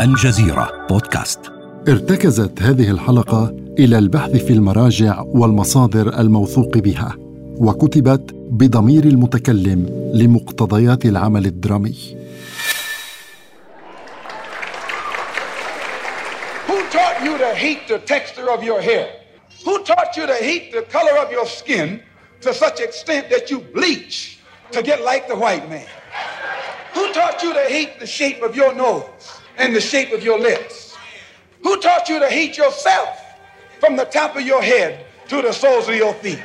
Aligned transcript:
الجزيرة 0.00 0.86
بودكاست 0.90 1.40
ارتكزت 1.88 2.62
هذه 2.62 2.90
الحلقة 2.90 3.56
إلى 3.78 3.98
البحث 3.98 4.30
في 4.30 4.52
المراجع 4.52 5.20
والمصادر 5.20 6.20
الموثوق 6.20 6.78
بها 6.78 7.16
وكتبت 7.56 8.30
بضمير 8.34 9.04
المتكلم 9.04 10.10
لمقتضيات 10.14 11.04
العمل 11.04 11.46
الدرامي 11.46 11.94
Who 16.68 16.78
taught 16.92 17.24
you 17.24 17.38
to 17.38 17.54
hate 17.54 17.88
the 17.88 17.98
texture 17.98 18.50
of 18.54 18.62
your 18.62 18.80
hair? 18.80 19.06
Who 19.64 19.82
taught 19.82 20.16
you 20.16 20.26
to 20.26 20.38
hate 20.48 20.66
the 20.72 20.82
color 20.96 21.16
of 21.24 21.32
your 21.32 21.46
skin 21.46 22.00
to 22.42 22.54
such 22.54 22.78
extent 22.80 23.24
that 23.30 23.50
you 23.50 23.58
bleach 23.74 24.38
to 24.70 24.80
get 24.82 24.98
like 25.10 25.24
the 25.26 25.38
white 25.44 25.68
man? 25.68 25.88
Who 26.94 27.12
taught 27.12 27.42
you 27.42 27.52
to 27.52 27.64
hate 27.76 27.98
the 27.98 28.06
shape 28.06 28.40
of 28.48 28.54
your 28.54 28.72
nose 28.74 29.38
and 29.57 29.75
the 29.75 29.81
shape 29.81 30.11
of 30.11 30.23
your 30.23 30.39
lips? 30.39 30.95
Who 31.63 31.79
taught 31.79 32.09
you 32.09 32.19
to 32.19 32.29
hate 32.29 32.57
yourself 32.57 33.19
from 33.79 33.95
the 33.95 34.05
top 34.05 34.35
of 34.35 34.41
your 34.43 34.61
head 34.61 35.05
to 35.29 35.41
the 35.41 35.51
soles 35.51 35.87
of 35.87 35.95
your 35.95 36.13
feet? 36.15 36.43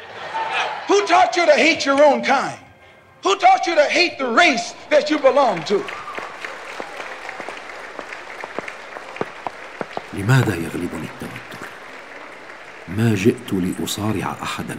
Who 0.87 1.07
taught 1.07 1.37
you 1.37 1.47
to 1.47 1.53
hate 1.53 1.85
your 1.85 2.03
own 2.03 2.23
kind? 2.23 2.59
Who 3.23 3.37
taught 3.37 3.67
you 3.67 3.75
to 3.75 3.85
hate 3.85 4.19
the 4.19 4.31
race 4.31 4.75
that 4.91 5.11
you 5.11 5.19
belong 5.19 5.65
to? 5.65 5.85
لماذا 10.13 10.55
يغلبني 10.55 11.07
التوتر 11.07 11.69
ما 12.89 13.15
جئت 13.15 13.53
لاصارع 13.53 14.37
احدا 14.43 14.79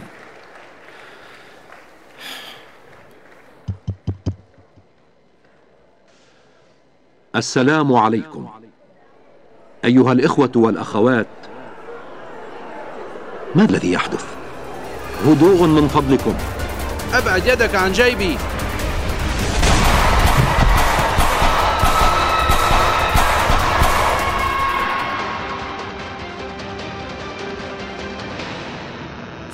السلام 7.35 7.93
عليكم. 7.93 8.47
أيها 9.85 10.11
الإخوة 10.11 10.51
والأخوات 10.55 11.27
ما 13.55 13.65
الذي 13.65 13.91
يحدث؟ 13.91 14.25
هدوء 15.25 15.67
من 15.67 15.87
فضلكم. 15.87 16.35
أبعد 17.13 17.47
يدك 17.47 17.75
عن 17.75 17.91
جيبي. 17.91 18.37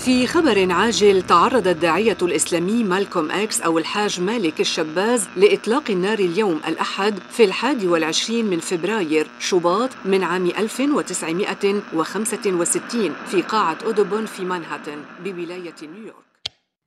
في 0.05 0.27
خبر 0.27 0.71
عاجل 0.71 1.21
تعرض 1.21 1.67
الداعية 1.67 2.17
الإسلامي 2.21 2.83
مالكوم 2.83 3.31
إكس 3.31 3.61
أو 3.61 3.79
الحاج 3.79 4.21
مالك 4.21 4.61
الشباز 4.61 5.27
لإطلاق 5.37 5.91
النار 5.91 6.19
اليوم 6.19 6.61
الأحد 6.67 7.19
في 7.29 7.43
الحادي 7.43 7.87
والعشرين 7.87 8.45
من 8.45 8.59
فبراير 8.59 9.27
شباط 9.39 9.89
من 10.05 10.23
عام 10.23 10.45
1965 10.45 13.13
في 13.25 13.41
قاعة 13.41 13.77
أودوبون 13.85 14.25
في 14.25 14.45
مانهاتن 14.45 14.97
بولاية 15.23 15.75
نيويورك. 15.81 16.15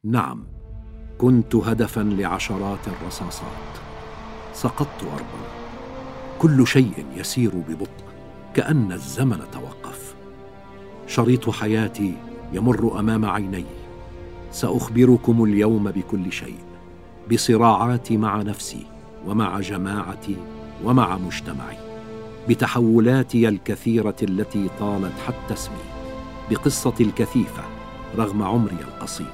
نعم 0.05 0.47
كنت 1.19 1.55
هدفا 1.55 2.01
لعشرات 2.01 2.81
الرصاصات. 2.87 3.73
سقطت 4.53 5.03
ارضا 5.03 5.49
كل 6.39 6.67
شيء 6.67 7.07
يسير 7.17 7.55
ببطء 7.55 8.05
كأن 8.55 8.93
الزمن 8.93 9.41
توقف. 9.53 10.15
شريط 11.07 11.51
حياتي 11.51 12.34
يمر 12.55 13.01
أمام 13.01 13.25
عيني. 13.25 13.65
سأخبركم 14.51 15.45
اليوم 15.45 15.91
بكل 15.91 16.33
شيء 16.33 16.59
بصراعاتي 17.33 18.17
مع 18.17 18.43
نفسي 18.43 18.87
ومع 19.27 19.61
جماعتي 19.61 20.37
ومع 20.85 21.19
مجتمعي 21.19 21.77
بتحولاتي 22.49 23.49
الكثيرة 23.49 24.17
التي 24.23 24.69
طالت 24.81 25.19
حتى 25.27 25.55
اسمي 25.55 25.85
بقصتي 26.51 27.03
الكثيفة 27.03 27.63
رغم 28.17 28.43
عمري 28.43 28.77
القصير. 28.89 29.33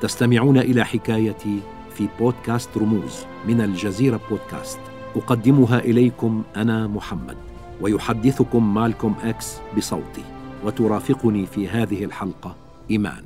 تستمعون 0.00 0.58
إلى 0.58 0.84
حكايتي 0.84 1.60
في 1.94 2.08
بودكاست 2.20 2.78
رموز 2.78 3.24
من 3.48 3.60
الجزيرة 3.60 4.20
بودكاست. 4.30 4.80
أقدمها 5.16 5.78
إليكم 5.78 6.42
أنا 6.56 6.86
محمد 6.86 7.36
ويحدثكم 7.80 8.74
مالكوم 8.74 9.14
إكس 9.24 9.58
بصوتي. 9.76 10.35
وترافقني 10.66 11.46
في 11.46 11.68
هذه 11.68 12.04
الحلقة. 12.04 12.56
إيمان. 12.90 13.24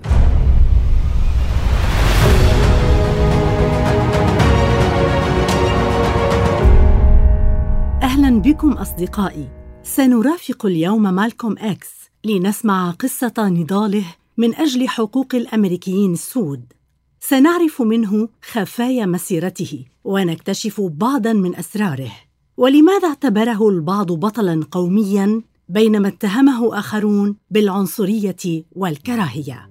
أهلا 8.03 8.41
بكم 8.41 8.73
أصدقائي. 8.73 9.49
سنرافق 9.83 10.67
اليوم 10.67 11.15
مالكوم 11.15 11.55
إكس 11.59 11.91
لنسمع 12.25 12.91
قصة 12.91 13.35
نضاله 13.39 14.05
من 14.37 14.55
أجل 14.55 14.89
حقوق 14.89 15.35
الأمريكيين 15.35 16.13
السود. 16.13 16.73
سنعرف 17.21 17.83
منه 17.83 18.29
خفايا 18.53 19.07
مسيرته 19.07 19.85
ونكتشف 20.05 20.81
بعضا 20.81 21.33
من 21.33 21.57
أسراره. 21.57 22.13
ولماذا 22.57 23.09
اعتبره 23.09 23.69
البعض 23.69 24.13
بطلا 24.13 24.65
قوميا؟ 24.71 25.43
بينما 25.71 26.09
اتهمه 26.09 26.79
آخرون 26.79 27.37
بالعنصرية 27.51 28.65
والكراهية. 28.73 29.69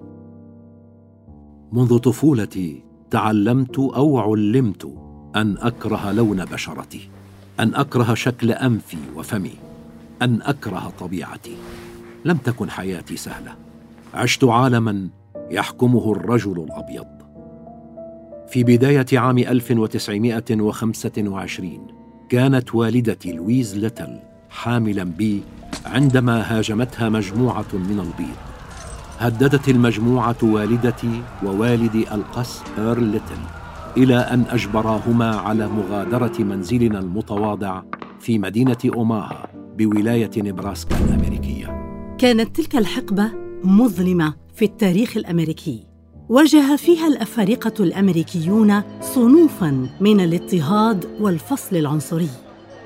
منذ 1.72 1.98
طفولتي 1.98 2.84
تعلمت 3.12 3.80
أو 3.80 4.18
علمت 4.18 4.94
أن 5.36 5.58
أكره 5.58 6.12
لون 6.12 6.46
بشرتي 6.46 7.10
أن 7.60 7.76
أكره 7.76 8.14
شكل 8.14 8.52
أنفي 8.52 8.98
وفمي 9.16 9.54
أن 10.22 10.42
أكره 10.42 10.94
طبيعتي. 11.00 11.56
لم 12.26 12.38
تكن 12.38 12.70
حياتي 12.70 13.18
سهلة. 13.18 13.56
عشت 14.14 14.44
عالما 14.44 15.10
يحكمه 15.52 16.12
الرجل 16.12 16.64
الأبيض. 16.64 17.08
في 18.48 18.64
بداية 18.64 19.06
عام 19.14 19.38
1925 19.38 21.88
كانت 22.30 22.76
والدتي 22.76 23.32
لويز 23.32 23.78
ليتل 23.78 24.29
حاملا 24.50 25.04
بي 25.04 25.44
عندما 25.86 26.58
هاجمتها 26.58 27.10
مجموعة 27.10 27.66
من 27.74 28.00
البيض. 28.00 28.36
هددت 29.20 29.70
المجموعة 29.70 30.38
والدتي 30.44 31.22
ووالدي 31.46 32.14
القس 32.14 32.62
إيرل 32.78 33.04
ليتل 33.04 33.40
إلى 33.98 34.16
أن 34.16 34.44
أجبراهما 34.50 35.36
على 35.36 35.68
مغادرة 35.68 36.44
منزلنا 36.44 37.00
المتواضع 37.00 37.82
في 38.20 38.40
مدينة 38.40 38.78
أوماها 38.86 39.48
بولاية 39.78 40.32
نبراسكا 40.38 40.96
الأمريكية. 41.06 41.68
كانت 42.18 42.56
تلك 42.56 42.76
الحقبة 42.76 43.32
مظلمة 43.64 44.34
في 44.56 44.66
التاريخ 44.66 45.18
الأمريكي. 45.18 45.84
واجه 46.30 46.76
فيها 46.76 47.08
الأفارقة 47.08 47.84
الأمريكيون 47.84 48.82
صنوفاً 49.02 49.90
من 50.02 50.20
الاضطهاد 50.20 51.06
والفصل 51.20 51.76
العنصري. 51.76 52.30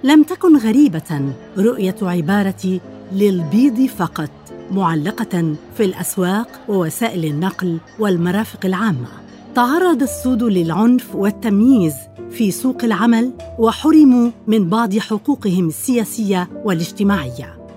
لم 0.03 0.23
تكن 0.23 0.57
غريبة 0.57 1.33
رؤية 1.57 1.95
عبارة 2.01 2.79
للبيض 3.11 3.85
فقط 3.85 4.29
معلقة 4.71 5.55
في 5.77 5.85
الأسواق 5.85 6.47
ووسائل 6.69 7.25
النقل 7.25 7.77
والمرافق 7.99 8.65
العامة. 8.65 9.07
تعرض 9.55 10.01
السود 10.01 10.43
للعنف 10.43 11.15
والتمييز 11.15 11.93
في 12.31 12.51
سوق 12.51 12.83
العمل 12.83 13.31
وحرموا 13.59 14.31
من 14.47 14.69
بعض 14.69 14.97
حقوقهم 14.97 15.67
السياسية 15.67 16.49
والاجتماعية. 16.65 17.67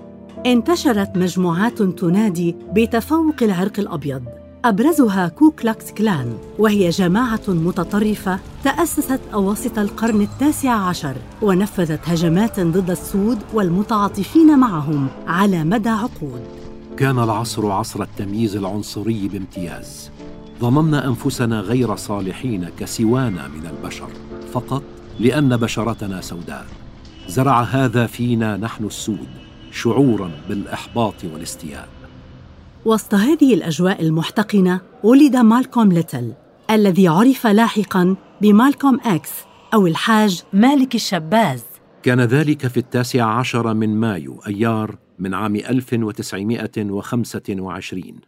انتشرت 0.45 1.17
مجموعات 1.17 1.81
تنادي 1.81 2.55
بتفوق 2.73 3.35
العرق 3.41 3.79
الأبيض. 3.79 4.23
أبرزها 4.65 5.27
كوكلاكس 5.27 5.91
كلان 5.91 6.37
وهي 6.59 6.89
جماعة 6.89 7.41
متطرفة 7.47 8.39
تأسست 8.63 9.19
أواسط 9.33 9.79
القرن 9.79 10.21
التاسع 10.21 10.73
عشر 10.73 11.15
ونفذت 11.41 11.99
هجمات 12.05 12.59
ضد 12.59 12.89
السود 12.89 13.37
والمتعاطفين 13.53 14.59
معهم 14.59 15.07
على 15.27 15.63
مدى 15.63 15.89
عقود. 15.89 16.41
كان 16.97 17.19
العصر 17.19 17.71
عصر 17.71 18.01
التمييز 18.01 18.55
العنصري 18.55 19.27
بامتياز. 19.27 20.11
ظننا 20.61 21.07
أنفسنا 21.07 21.59
غير 21.59 21.95
صالحين 21.95 22.69
كسوانا 22.79 23.47
من 23.47 23.67
البشر 23.67 24.09
فقط 24.53 24.83
لأن 25.19 25.57
بشرتنا 25.57 26.21
سوداء. 26.21 26.65
زرع 27.27 27.61
هذا 27.61 28.07
فينا 28.07 28.57
نحن 28.57 28.85
السود 28.85 29.27
شعورا 29.71 30.31
بالإحباط 30.49 31.15
والاستياء. 31.23 31.87
وسط 32.87 33.13
هذه 33.13 33.53
الأجواء 33.53 34.01
المحتقنة 34.01 34.81
ولد 35.03 35.35
مالكوم 35.35 35.91
ليتل 35.91 36.33
الذي 36.71 37.07
عرف 37.07 37.47
لاحقا 37.47 38.15
بمالكوم 38.41 38.99
إكس 39.05 39.31
أو 39.73 39.87
الحاج 39.87 40.43
مالك 40.53 40.95
الشباز. 40.95 41.63
كان 42.03 42.21
ذلك 42.21 42.67
في 42.67 42.77
التاسع 42.77 43.25
عشر 43.25 43.73
من 43.73 43.95
مايو 43.95 44.39
أيار 44.47 44.97
من 45.19 45.33
عام 45.33 45.55
1925 45.55 48.19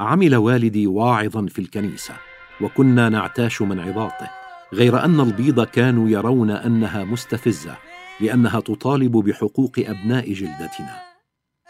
عمل 0.00 0.36
والدي 0.36 0.86
واعظا 0.86 1.46
في 1.46 1.58
الكنيسة 1.58 2.14
وكنا 2.60 3.08
نعتاش 3.08 3.62
من 3.62 3.80
عظاته 3.80 4.30
غير 4.72 5.04
أن 5.04 5.20
البيض 5.20 5.64
كانوا 5.64 6.08
يرون 6.08 6.50
أنها 6.50 7.04
مستفزة 7.04 7.76
لأنها 8.20 8.60
تطالب 8.60 9.16
بحقوق 9.16 9.72
أبناء 9.78 10.32
جلدتنا. 10.32 11.13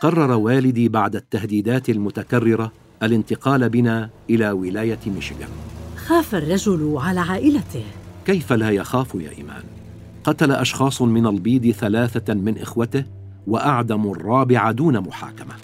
قرر 0.01 0.31
والدي 0.31 0.89
بعد 0.89 1.17
التهديدات 1.17 1.91
المتكررة 1.91 2.73
الانتقال 3.03 3.69
بنا 3.69 4.11
إلى 4.31 4.51
ولاية 4.51 4.99
ميشيغان. 5.07 5.49
خاف 5.97 6.35
الرجل 6.35 6.95
على 6.97 7.21
عائلته. 7.21 7.85
كيف 8.25 8.53
لا 8.53 8.71
يخاف 8.71 9.15
يا 9.15 9.31
إيمان؟ 9.39 9.63
قتل 10.25 10.53
أشخاص 10.53 11.03
من 11.03 11.27
البيض 11.27 11.71
ثلاثة 11.71 12.35
من 12.35 12.59
إخوته 12.59 13.05
واعدموا 13.47 14.17
الرابع 14.17 14.71
دون 14.71 15.01
محاكمة. 15.01 15.55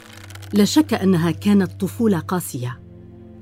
لا 0.53 0.65
شك 0.65 0.95
أنها 0.95 1.31
كانت 1.31 1.81
طفولة 1.81 2.19
قاسية. 2.19 2.81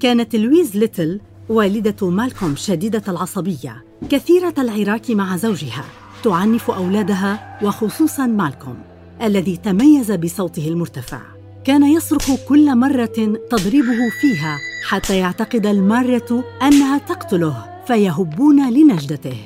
كانت 0.00 0.36
لويز 0.36 0.76
ليتل 0.76 1.20
والدة 1.48 2.10
مالكوم 2.10 2.56
شديدة 2.56 3.02
العصبية 3.08 3.84
كثيرة 4.10 4.54
العراك 4.58 5.10
مع 5.10 5.36
زوجها 5.36 5.84
تعنف 6.24 6.70
أولادها 6.70 7.58
وخصوصا 7.62 8.26
مالكوم. 8.26 8.87
الذي 9.22 9.56
تميز 9.56 10.12
بصوته 10.12 10.68
المرتفع. 10.68 11.20
كان 11.64 11.84
يصرخ 11.84 12.30
كل 12.48 12.76
مرة 12.76 13.36
تضربه 13.50 14.10
فيها 14.20 14.58
حتى 14.88 15.18
يعتقد 15.18 15.66
المارة 15.66 16.44
أنها 16.62 16.98
تقتله 16.98 17.64
فيهبون 17.86 18.72
لنجدته. 18.72 19.36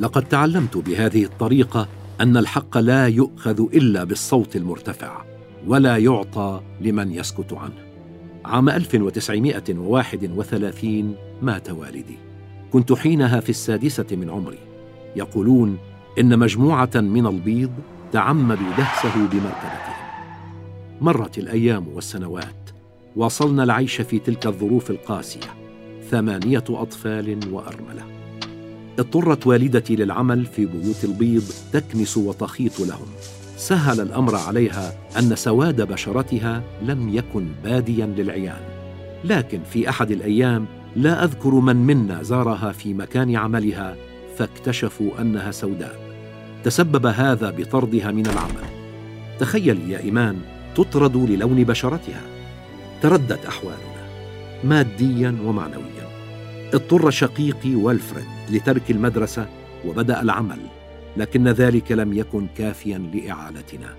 لقد 0.00 0.24
تعلمت 0.24 0.76
بهذه 0.76 1.24
الطريقة 1.24 1.88
أن 2.20 2.36
الحق 2.36 2.78
لا 2.78 3.06
يؤخذ 3.06 3.60
إلا 3.60 4.04
بالصوت 4.04 4.56
المرتفع 4.56 5.22
ولا 5.66 5.96
يعطى 5.96 6.60
لمن 6.80 7.12
يسكت 7.12 7.52
عنه. 7.52 7.86
عام 8.44 8.68
1931 8.68 11.14
مات 11.42 11.70
والدي. 11.70 12.18
كنت 12.72 12.92
حينها 12.92 13.40
في 13.40 13.50
السادسة 13.50 14.06
من 14.10 14.30
عمري. 14.30 14.58
يقولون 15.16 15.78
إن 16.18 16.38
مجموعة 16.38 16.90
من 16.94 17.26
البيض 17.26 17.72
تعمدوا 18.12 18.76
دهسه 18.76 19.14
بمركبتهم 19.14 19.96
مرت 21.00 21.38
الأيام 21.38 21.88
والسنوات 21.88 22.70
واصلنا 23.16 23.64
العيش 23.64 24.00
في 24.00 24.18
تلك 24.18 24.46
الظروف 24.46 24.90
القاسية 24.90 25.66
ثمانية 26.10 26.64
أطفال 26.70 27.38
وأرملة. 27.52 28.04
اضطرت 28.98 29.46
والدتي 29.46 29.96
للعمل 29.96 30.46
في 30.46 30.66
بيوت 30.66 31.04
البيض 31.04 31.44
تكنس 31.72 32.16
وتخيط 32.16 32.80
لهم. 32.80 33.06
سهل 33.56 34.00
الأمر 34.00 34.36
عليها 34.36 34.92
أن 35.18 35.36
سواد 35.36 35.82
بشرتها 35.82 36.62
لم 36.82 37.08
يكن 37.08 37.48
باديا 37.64 38.06
للعيان. 38.06 38.60
لكن 39.24 39.60
في 39.72 39.88
أحد 39.88 40.10
الأيام 40.10 40.66
لا 40.96 41.24
أذكر 41.24 41.54
من 41.54 41.76
منا 41.76 42.22
زارها 42.22 42.72
في 42.72 42.94
مكان 42.94 43.36
عملها 43.36 43.96
فاكتشفوا 44.36 45.20
أنها 45.20 45.50
سوداء. 45.50 46.05
تسبب 46.64 47.06
هذا 47.06 47.50
بطردها 47.50 48.10
من 48.10 48.26
العمل. 48.26 48.64
تخيلي 49.38 49.92
يا 49.92 49.98
إيمان 49.98 50.40
تطرد 50.76 51.16
للون 51.16 51.64
بشرتها. 51.64 52.22
تردت 53.02 53.46
أحوالنا 53.46 54.06
ماديا 54.64 55.36
ومعنويا. 55.44 56.06
اضطر 56.74 57.10
شقيقي 57.10 57.74
والفريد 57.74 58.24
لترك 58.50 58.90
المدرسة 58.90 59.46
وبدأ 59.86 60.22
العمل 60.22 60.58
لكن 61.16 61.48
ذلك 61.48 61.92
لم 61.92 62.12
يكن 62.12 62.46
كافيا 62.58 62.98
لإعالتنا. 62.98 63.94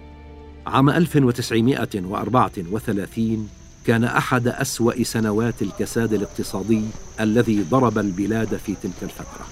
عام 0.67 0.89
1934 0.89 3.49
كان 3.85 4.03
أحد 4.03 4.47
أسوأ 4.47 5.03
سنوات 5.03 5.61
الكساد 5.61 6.13
الاقتصادي 6.13 6.81
الذي 7.19 7.65
ضرب 7.71 7.97
البلاد 7.97 8.59
في 8.65 8.75
تلك 8.83 9.03
الفترة. 9.03 9.45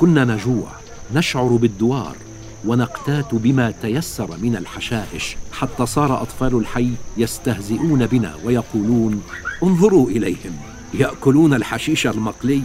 كنا 0.00 0.24
نجوع 0.24 0.68
نشعر 1.14 1.48
بالدوار 1.48 2.16
ونقتات 2.64 3.34
بما 3.34 3.70
تيسر 3.70 4.36
من 4.42 4.56
الحشائش 4.56 5.36
حتى 5.52 5.86
صار 5.86 6.22
أطفال 6.22 6.56
الحي 6.56 6.90
يستهزئون 7.16 8.06
بنا 8.06 8.34
ويقولون 8.44 9.22
انظروا 9.62 10.08
إليهم 10.10 10.56
يأكلون 10.94 11.54
الحشيش 11.54 12.06
المقلي. 12.06 12.62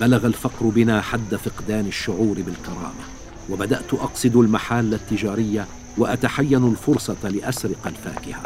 بلغ 0.00 0.26
الفقر 0.26 0.66
بنا 0.66 1.00
حد 1.00 1.34
فقدان 1.34 1.86
الشعور 1.86 2.34
بالكرامة 2.34 3.04
وبدأت 3.50 3.94
أقصد 3.94 4.36
المحال 4.36 4.94
التجارية 4.94 5.66
وأتحين 5.98 6.68
الفرصة 6.68 7.28
لأسرق 7.28 7.86
الفاكهة 7.86 8.42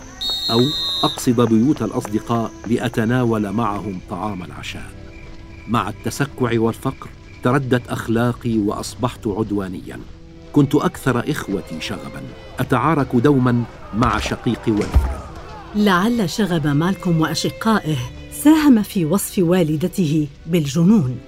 أو 0.50 0.60
أقصد 1.02 1.40
بيوت 1.40 1.82
الأصدقاء 1.82 2.50
لأتناول 2.66 3.50
معهم 3.50 4.00
طعام 4.10 4.42
العشاء. 4.42 4.90
مع 5.68 5.88
التسكع 5.88 6.60
والفقر 6.60 7.08
تردت 7.42 7.88
أخلاقي 7.88 8.58
وأصبحت 8.58 9.26
عدوانيا. 9.26 10.00
كنت 10.52 10.74
أكثر 10.74 11.30
إخوتي 11.30 11.80
شغبا. 11.80 12.22
أتعارك 12.58 13.16
دوما 13.16 13.64
مع 13.94 14.18
شقيقي 14.18 14.72
والفرد 14.72 15.22
لعل 15.76 16.30
شغب 16.30 16.66
مالكم 16.66 17.20
وأشقائه 17.20 17.96
ساهم 18.32 18.82
في 18.82 19.04
وصف 19.04 19.38
والدته 19.38 20.28
بالجنون. 20.46 21.18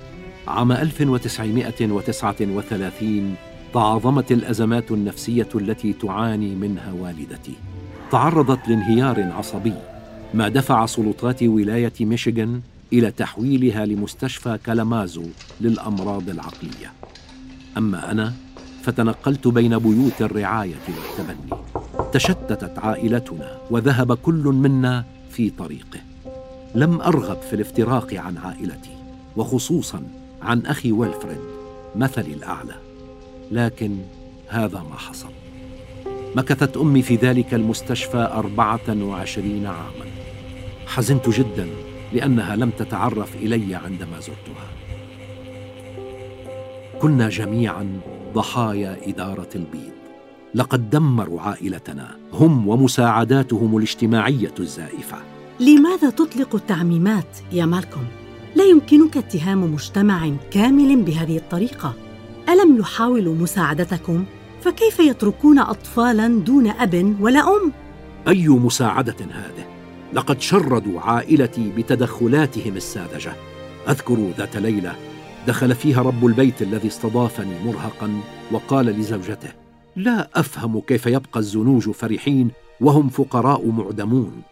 عام 0.49 0.73
1939 0.73 3.35
تعاظمت 3.75 4.32
الأزمات 4.32 4.91
النفسية 4.91 5.49
التي 5.55 5.93
تعاني 5.93 6.55
منها 6.55 6.93
والدتي. 6.93 7.55
تعرضت 8.12 8.69
لانهيار 8.69 9.32
عصبي 9.32 9.75
ما 10.35 10.49
دفع 10.49 10.87
سلطات 10.87 11.43
ولاية 11.43 11.93
ميشيغان 12.00 12.61
إلى 12.93 13.11
تحويلها 13.11 13.87
لمستشفى 13.87 14.59
كالامازو 14.67 15.25
للأمراض 15.61 16.29
العقلية. 16.29 16.93
أما 17.76 18.11
أنا 18.11 18.32
فتنقلت 18.84 19.48
بين 19.48 19.78
بيوت 19.78 20.22
الرعاية 20.22 20.75
والتبني. 20.88 21.60
تشتتت 22.12 22.78
عائلتنا 22.78 23.58
وذهب 23.70 24.14
كل 24.14 24.42
منا 24.44 25.04
في 25.31 25.50
طريقه. 25.50 26.00
لم 26.75 27.00
أرغب 27.00 27.40
في 27.40 27.52
الافتراق 27.56 28.14
عن 28.14 28.36
عائلتي 28.36 28.90
وخصوصا 29.36 30.02
عن 30.42 30.66
أخي 30.66 30.92
ويلفريد 30.92 31.40
مثلي 31.96 32.34
الأعلى. 32.34 32.75
لكن 33.50 33.96
هذا 34.48 34.78
ما 34.90 34.96
حصل. 34.96 35.30
مكثت 36.37 36.76
أمي 36.76 37.02
في 37.02 37.16
ذلك 37.16 37.54
المستشفى 37.54 38.28
أربعة 38.32 39.04
وعشرين 39.04 39.66
عاما. 39.66 40.06
حزنت 40.87 41.28
جدا 41.28 41.69
لأنها 42.12 42.56
لم 42.56 42.70
تتعرف 42.70 43.37
إلي 43.37 43.75
عندما 43.75 44.20
زرتها. 44.20 44.69
كنا 47.00 47.28
جميعا 47.28 48.00
ضحايا 48.34 48.96
إدارة 49.08 49.48
البيض. 49.54 49.92
لقد 50.54 50.90
دمروا 50.90 51.40
عائلتنا. 51.40 52.16
هم 52.32 52.68
ومساعداتهم 52.68 53.76
الاجتماعية 53.76 54.54
الزائفة. 54.61 55.16
لماذا 55.61 56.11
تطلق 56.11 56.54
التعميمات 56.54 57.38
يا 57.52 57.66
مالكوم؟ 57.66 58.04
لا 58.56 58.64
يمكنك 58.64 59.16
اتهام 59.16 59.75
مجتمع 59.75 60.30
كامل 60.50 61.02
بهذه 61.02 61.37
الطريقة. 61.37 61.94
ألم 62.49 62.78
يحاولوا 62.78 63.35
مساعدتكم؟ 63.35 64.25
فكيف 64.61 64.99
يتركون 64.99 65.59
اطفالا 65.59 66.28
دون 66.28 66.66
أب 66.66 67.16
ولا 67.20 67.40
أم؟ 67.40 67.73
أي 68.28 68.49
مساعدة 68.49 69.16
هذه؟ 69.20 69.66
لقد 70.12 70.40
شردوا 70.40 71.00
عائلتي 71.00 71.73
بتدخلاتهم 71.76 72.76
الساذجة. 72.76 73.32
أذكر 73.88 74.30
ذات 74.38 74.56
ليلة 74.56 74.94
دخل 75.46 75.74
فيها 75.74 76.02
رب 76.02 76.26
البيت 76.26 76.62
الذي 76.62 76.88
استضافني 76.88 77.64
مرهقا 77.64 78.20
وقال 78.52 78.86
لزوجته 78.86 79.52
لا 79.96 80.28
أفهم 80.34 80.80
كيف 80.80 81.06
يبقى 81.06 81.40
الزنوج 81.40 81.90
فرحين 81.90 82.50
وهم 82.80 83.08
فقراء 83.08 83.66
معدمون. 83.70 84.42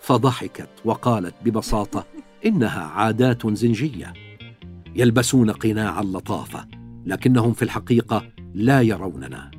فضحكت 0.00 0.68
وقالت 0.84 1.34
ببساطة 1.44 2.06
إنها 2.46 2.80
عادات 2.80 3.46
زنجية. 3.46 4.12
يلبسون 4.96 5.50
قناع 5.50 6.00
اللطافه 6.00 6.66
لكنهم 7.06 7.52
في 7.52 7.62
الحقيقة 7.62 8.28
لا 8.54 8.82
يروننا. 8.82 9.50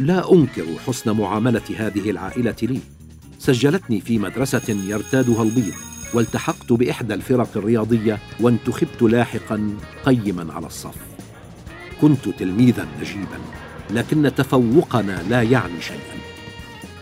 لا 0.00 0.32
أنكر 0.32 0.64
حسن 0.86 1.16
معاملة 1.16 1.62
هذه 1.76 2.10
العائلة 2.10 2.56
لي. 2.62 2.80
سجلتني 3.38 4.00
في 4.00 4.18
مدرسة 4.18 4.76
يرتادها 4.88 5.42
البيض. 5.42 5.87
والتحقت 6.14 6.72
بإحدى 6.72 7.14
الفرق 7.14 7.56
الرياضية 7.56 8.18
وانتخبت 8.40 9.02
لاحقا 9.02 9.76
قيما 10.04 10.52
على 10.52 10.66
الصف. 10.66 10.94
كنت 12.00 12.28
تلميذا 12.28 12.86
نجيبا 13.00 13.38
لكن 13.90 14.34
تفوقنا 14.36 15.22
لا 15.30 15.42
يعني 15.42 15.80
شيئا. 15.80 16.18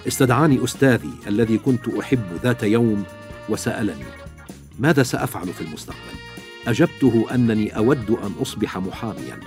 استدعاني 0.09 0.65
أستاذي 0.65 1.11
الذي 1.27 1.59
كنت 1.59 1.89
أحب 1.89 2.25
ذات 2.43 2.63
يوم 2.63 3.05
وسألني 3.49 4.05
ماذا 4.79 5.03
سأفعل 5.03 5.47
في 5.47 5.61
المستقبل؟ 5.61 6.17
أجبته 6.67 7.27
أنني 7.35 7.77
أود 7.77 8.11
أن 8.11 8.33
أصبح 8.43 8.79
محاميا 8.79 9.41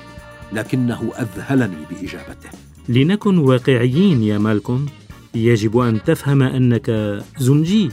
لكنه 0.54 1.12
أذهلني 1.20 1.86
بإجابته. 1.90 2.50
لنكن 2.90 3.38
واقعيين 3.38 4.24
يا 4.24 4.38
مالكوم 4.38 4.86
يجب 5.36 5.78
أن 5.78 6.04
تفهم 6.04 6.42
أنك 6.42 7.20
زنجي. 7.40 7.90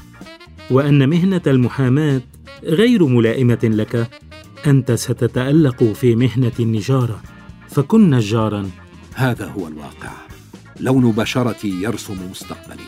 وأن 0.70 1.08
مهنة 1.08 1.42
المحاماة 1.46 2.20
غير 2.64 3.06
ملائمة 3.06 3.58
لك. 3.62 4.10
أنت 4.66 4.92
ستتألق 4.92 5.84
في 5.84 6.16
مهنة 6.16 6.52
النجارة. 6.60 7.22
فكن 7.68 8.10
نجارا. 8.10 8.70
هذا 9.14 9.46
هو 9.46 9.68
الواقع. 9.68 10.12
لون 10.80 11.12
بشرتي 11.12 11.82
يرسم 11.82 12.30
مستقبلي. 12.30 12.86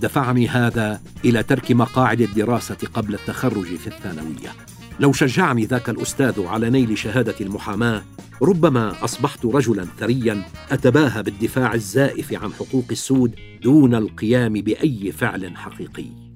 دفعني 0.00 0.48
هذا 0.48 1.00
إلى 1.24 1.42
ترك 1.42 1.72
مقاعد 1.72 2.20
الدراسة 2.20 2.76
قبل 2.94 3.14
التخرج 3.14 3.64
في 3.64 3.86
الثانوية. 3.86 4.52
لو 5.00 5.12
شجعني 5.12 5.64
ذاك 5.64 5.90
الأستاذ 5.90 6.46
على 6.46 6.70
نيل 6.70 6.98
شهادة 6.98 7.34
المحاماة 7.40 8.02
ربما 8.42 9.04
أصبحت 9.04 9.46
رجلا 9.46 9.86
ثريا 9.98 10.42
أتباهى 10.70 11.22
بالدفاع 11.22 11.74
الزائف 11.74 12.42
عن 12.42 12.52
حقوق 12.52 12.84
السود 12.90 13.34
دون 13.62 13.94
القيام 13.94 14.52
بأي 14.52 15.12
فعل 15.12 15.56
حقيقي. 15.56 16.27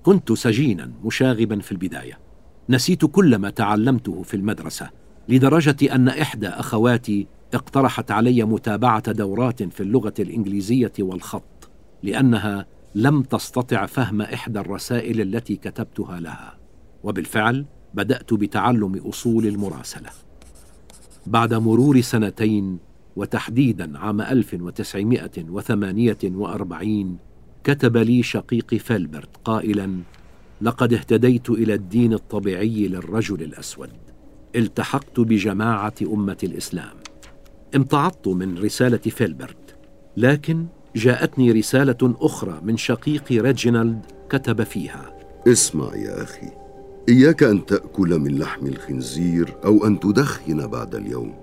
كنت 0.02 0.32
سجينا 0.32 0.92
مشاغبا 1.04 1.60
في 1.60 1.72
البداية. 1.72 2.18
نسيت 2.68 3.04
كل 3.04 3.36
ما 3.36 3.50
تعلمته 3.50 4.22
في 4.22 4.34
المدرسة 4.34 4.90
لدرجة 5.28 5.94
أن 5.94 6.08
إحدى 6.08 6.48
أخواتي 6.48 7.26
اقترحت 7.54 8.10
علي 8.10 8.44
متابعة 8.44 9.12
دورات 9.12 9.62
في 9.62 9.82
اللغة 9.82 10.14
الإنجليزية 10.18 10.92
والخط 10.98 11.70
لأنها 12.02 12.66
لم 12.94 13.22
تستطع 13.22 13.86
فهم 13.86 14.22
إحدى 14.22 14.58
الرسائل 14.58 15.20
التي 15.20 15.56
كتبتها 15.56 16.20
لها. 16.20 16.58
وبالفعل 17.04 17.66
بدأت 17.94 18.34
بتعلم 18.34 18.96
أصول 18.96 19.46
المراسلة. 19.46 20.10
بعد 21.26 21.54
مرور 21.54 22.00
سنتين 22.00 22.89
وتحديدا 23.16 23.98
عام 23.98 24.20
1948 24.20 27.18
كتب 27.64 27.96
لي 27.96 28.22
شقيقي 28.22 28.78
فيلبرت 28.78 29.36
قائلا 29.44 29.96
لقد 30.62 30.92
اهتديت 30.92 31.50
إلى 31.50 31.74
الدين 31.74 32.12
الطبيعي 32.12 32.88
للرجل 32.88 33.42
الأسود. 33.42 33.90
التحقت 34.56 35.20
بجماعة 35.20 35.94
أمة 36.02 36.36
الإسلام. 36.42 36.94
امتعضت 37.76 38.28
من 38.28 38.58
رسالة 38.58 38.98
فيلبرت 38.98 39.76
لكن 40.16 40.66
جاءتني 40.96 41.52
رسالة 41.52 41.98
أخرى 42.02 42.60
من 42.62 42.76
شقيقي 42.76 43.40
ريجينالد 43.40 44.06
كتب 44.30 44.62
فيها. 44.62 45.18
اسمع 45.46 45.94
يا 45.94 46.22
أخي 46.22 46.50
إياك 47.08 47.42
أن 47.42 47.66
تأكل 47.66 48.18
من 48.18 48.38
لحم 48.38 48.66
الخنزير 48.66 49.54
أو 49.64 49.86
أن 49.86 50.00
تدخن 50.00 50.66
بعد 50.66 50.94
اليوم. 50.94 51.34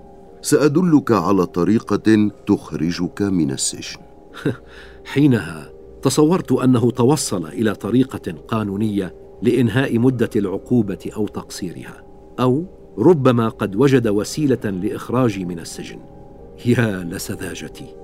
سأدلك 0.48 1.12
على 1.12 1.46
طريقة 1.46 2.30
تخرجك 2.46 3.22
من 3.22 3.50
السجن. 3.50 4.00
حينها 5.12 5.70
تصورت 6.02 6.52
أنه 6.52 6.90
توصل 6.90 7.46
إلى 7.46 7.74
طريقة 7.74 8.32
قانونية 8.48 9.14
لإنهاء 9.42 9.98
مدة 9.98 10.30
العقوبة 10.36 11.10
أو 11.16 11.26
تقصيرها 11.26 12.02
أو 12.40 12.64
ربما 12.98 13.48
قد 13.48 13.76
وجد 13.76 14.08
وسيلة 14.08 14.64
لاخراجي 14.64 15.44
من 15.44 15.58
السجن. 15.58 15.98
يا 16.66 17.04
لسذاجتي 17.04 17.94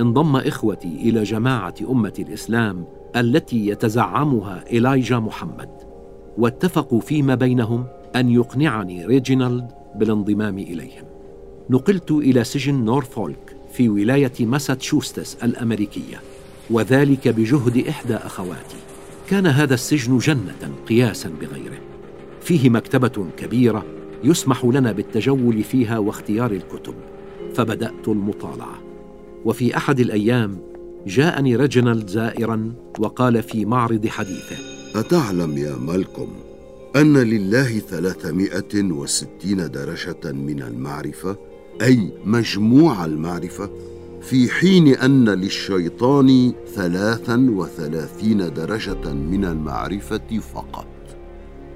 انضم 0.00 0.36
إخوتي 0.36 0.88
إلى 0.88 1.22
جماعة 1.22 1.74
أمة 1.90 2.14
الإسلام 2.18 2.84
التي 3.16 3.66
يتزعمها 3.66 4.64
إلايجا 4.72 5.18
محمد 5.18 5.70
واتفقوا 6.38 7.00
فيما 7.00 7.34
بينهم 7.34 7.86
أن 8.16 8.28
يقنعني 8.28 9.06
ريجينالد 9.06 9.70
بالانضمام 9.96 10.58
إليهم. 10.58 11.13
نقلت 11.70 12.10
إلى 12.10 12.44
سجن 12.44 12.84
نورفولك 12.84 13.56
في 13.72 13.88
ولاية 13.88 14.32
ماساتشوستس 14.40 15.36
الأمريكية 15.42 16.20
وذلك 16.70 17.28
بجهد 17.28 17.86
إحدى 17.88 18.14
أخواتي. 18.16 18.76
كان 19.30 19.46
هذا 19.46 19.74
السجن 19.74 20.18
جنة 20.18 20.74
قياسا 20.88 21.28
بغيره. 21.40 21.80
فيه 22.40 22.70
مكتبة 22.70 23.26
كبيرة 23.36 23.84
يسمح 24.24 24.64
لنا 24.64 24.92
بالتجول 24.92 25.62
فيها 25.62 25.98
واختيار 25.98 26.50
الكتب 26.50 26.94
فبدأت 27.54 28.08
المطالعة. 28.08 28.82
وفي 29.44 29.76
أحد 29.76 30.00
الأيام 30.00 30.58
جاءني 31.06 31.56
ريجينالد 31.56 32.08
زائرا 32.08 32.72
وقال 32.98 33.42
في 33.42 33.64
معرض 33.64 34.06
حديثه 34.06 34.56
أتعلم 34.94 35.58
يا 35.58 35.76
مالكم 35.76 36.28
أن 36.96 37.16
لله 37.16 37.78
ثلاثمائة 37.78 38.82
وستين 38.82 39.70
درجة 39.70 40.32
من 40.32 40.62
المعرفة؟ 40.62 41.36
أي 41.82 42.12
مجموع 42.24 43.04
المعرفة 43.04 43.70
في 44.22 44.50
حين 44.50 44.88
أن 44.88 45.28
للشيطان 45.28 46.52
ثلاثا 46.74 47.46
وثلاثين 47.50 48.54
درجة 48.54 49.12
من 49.12 49.44
المعرفة 49.44 50.38
فقط. 50.54 50.86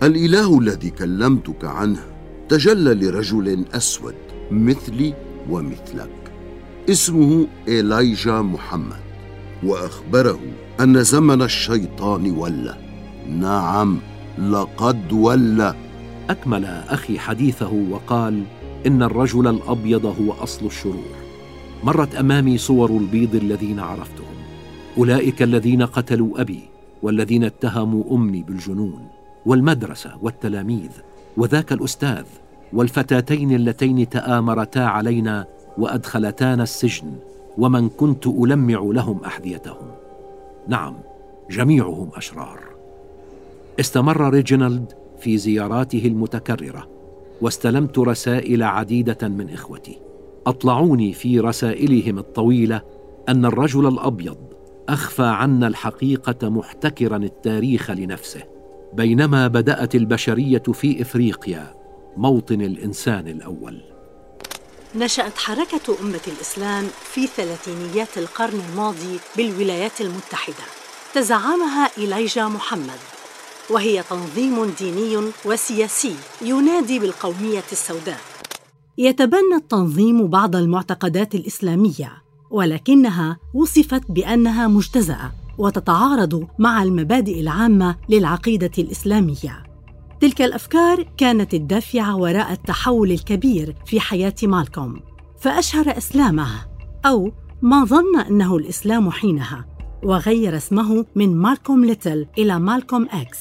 الإله 0.02 0.58
الذي 0.58 0.90
كلمتك 0.90 1.64
عنه 1.64 2.00
تجلى 2.48 2.94
لرجل 2.94 3.64
أسود 3.74 4.14
مثلي 4.50 5.14
ومثلك. 5.50 6.32
اسمه 6.90 7.46
إيلايجا 7.68 8.40
محمد 8.40 9.00
وأخبره 9.64 10.40
أن 10.80 11.04
زمن 11.04 11.42
الشيطان 11.42 12.30
ولى. 12.30 12.76
نعم 13.28 13.98
لقد 14.38 15.12
ولى. 15.12 15.74
أكمل 16.30 16.64
أخي 16.64 17.18
حديثه 17.18 17.72
وقال 17.90 18.42
إن 18.86 19.02
الرجل 19.02 19.46
الأبيض 19.46 20.06
هو 20.06 20.32
أصل 20.32 20.66
الشرور. 20.66 21.14
مرت 21.84 22.14
أمامي 22.14 22.58
صور 22.58 22.90
البيض 22.90 23.34
الذين 23.34 23.80
عرفتهم. 23.80 24.38
أولئك 24.98 25.42
الذين 25.42 25.82
قتلوا 25.82 26.40
أبي 26.40 26.60
والذين 27.02 27.44
اتهموا 27.44 28.04
أمي 28.10 28.42
بالجنون 28.42 29.06
والمدرسة 29.46 30.18
والتلاميذ 30.22 30.90
وذاك 31.36 31.72
الأستاذ 31.72 32.24
والفتاتين 32.72 33.54
اللتين 33.54 34.08
تآمرتا 34.08 34.78
علينا 34.78 35.46
وأدخلتانا 35.78 36.62
السجن 36.62 37.12
ومن 37.58 37.88
كنت 37.88 38.26
ألمع 38.26 38.80
لهم 38.82 39.24
أحذيتهم. 39.24 39.86
نعم 40.68 40.94
جميعهم 41.50 42.10
أشرار. 42.14 42.60
استمر 43.80 44.30
ريجينالد 44.30 44.92
في 45.20 45.38
زياراته 45.38 46.06
المتكررة. 46.06 46.97
واستلمت 47.40 47.98
رسائل 47.98 48.62
عديدة 48.62 49.28
من 49.28 49.50
إخوتي. 49.50 49.98
أطلعوني 50.46 51.12
في 51.12 51.40
رسائلهم 51.40 52.18
الطويلة 52.18 52.82
أن 53.28 53.44
الرجل 53.44 53.88
الأبيض 53.88 54.38
أخفى 54.88 55.22
عنا 55.22 55.66
الحقيقة 55.66 56.48
محتكرا 56.48 57.16
التاريخ 57.16 57.90
لنفسه 57.90 58.42
بينما 58.92 59.48
بدأت 59.48 59.94
البشرية 59.94 60.62
في 60.72 61.02
إفريقيا 61.02 61.74
موطن 62.16 62.60
الإنسان 62.60 63.28
الأول. 63.28 63.80
نشأت 64.96 65.38
حركة 65.38 65.96
أمة 66.02 66.20
الإسلام 66.28 66.84
في 67.02 67.26
ثلاثينيات 67.26 68.18
القرن 68.18 68.60
الماضي 68.70 69.18
بالولايات 69.36 70.00
المتحدة. 70.00 70.64
تزعمها 71.14 71.90
إليجا 71.98 72.44
محمد. 72.44 73.17
وهي 73.70 74.02
تنظيم 74.02 74.64
ديني 74.78 75.30
وسياسي 75.44 76.14
ينادي 76.42 76.98
بالقومية 76.98 77.62
السوداء. 77.72 78.20
يتبنى 78.98 79.54
التنظيم 79.56 80.26
بعض 80.26 80.56
المعتقدات 80.56 81.34
الإسلامية 81.34 82.12
ولكنها 82.50 83.36
وصفت 83.54 84.02
بأنها 84.10 84.66
مجتزأة 84.68 85.32
وتتعارض 85.58 86.48
مع 86.58 86.82
المبادئ 86.82 87.40
العامة 87.40 87.96
للعقيدة 88.08 88.70
الإسلامية. 88.78 89.62
تلك 90.20 90.42
الأفكار 90.42 91.02
كانت 91.16 91.54
الدافعة 91.54 92.16
وراء 92.16 92.52
التحول 92.52 93.12
الكبير 93.12 93.76
في 93.86 94.00
حياة 94.00 94.34
مالكوم. 94.42 95.00
فأشهر 95.40 95.98
إسلامه 95.98 96.48
أو 97.06 97.32
ما 97.62 97.84
ظن 97.84 98.20
أنه 98.20 98.56
الإسلام 98.56 99.10
حينها 99.10 99.66
وغير 100.02 100.56
اسمه 100.56 101.04
من 101.14 101.36
مالكوم 101.36 101.84
ليتل 101.84 102.26
إلى 102.38 102.58
مالكوم 102.58 103.08
إكس. 103.10 103.38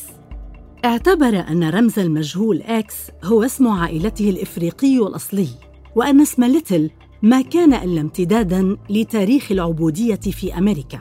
اعتبر 0.85 1.39
أن 1.39 1.63
رمز 1.63 1.99
المجهول 1.99 2.61
إكس 2.61 2.95
هو 3.23 3.43
اسم 3.43 3.67
عائلته 3.67 4.29
الإفريقي 4.29 4.97
الأصلي 4.97 5.47
وأن 5.95 6.21
اسم 6.21 6.43
ليتل 6.43 6.89
ما 7.21 7.41
كان 7.41 7.73
إلا 7.73 8.01
امتدادا 8.01 8.77
لتاريخ 8.89 9.51
العبودية 9.51 10.15
في 10.15 10.57
أمريكا 10.57 10.99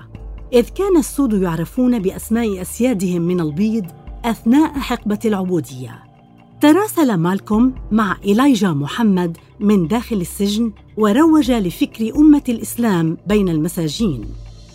إذ 0.52 0.68
كان 0.68 0.96
السود 0.96 1.42
يعرفون 1.42 1.98
بأسماء 1.98 2.62
أسيادهم 2.62 3.22
من 3.22 3.40
البيض 3.40 3.86
أثناء 4.24 4.72
حقبة 4.72 5.18
العبودية. 5.24 6.02
تراسل 6.60 7.14
مالكوم 7.14 7.74
مع 7.92 8.16
إيلايجا 8.24 8.70
محمد 8.70 9.36
من 9.60 9.88
داخل 9.88 10.16
السجن 10.16 10.72
وروج 10.96 11.50
لفكر 11.50 12.16
أمة 12.16 12.42
الإسلام 12.48 13.16
بين 13.26 13.48
المساجين 13.48 14.24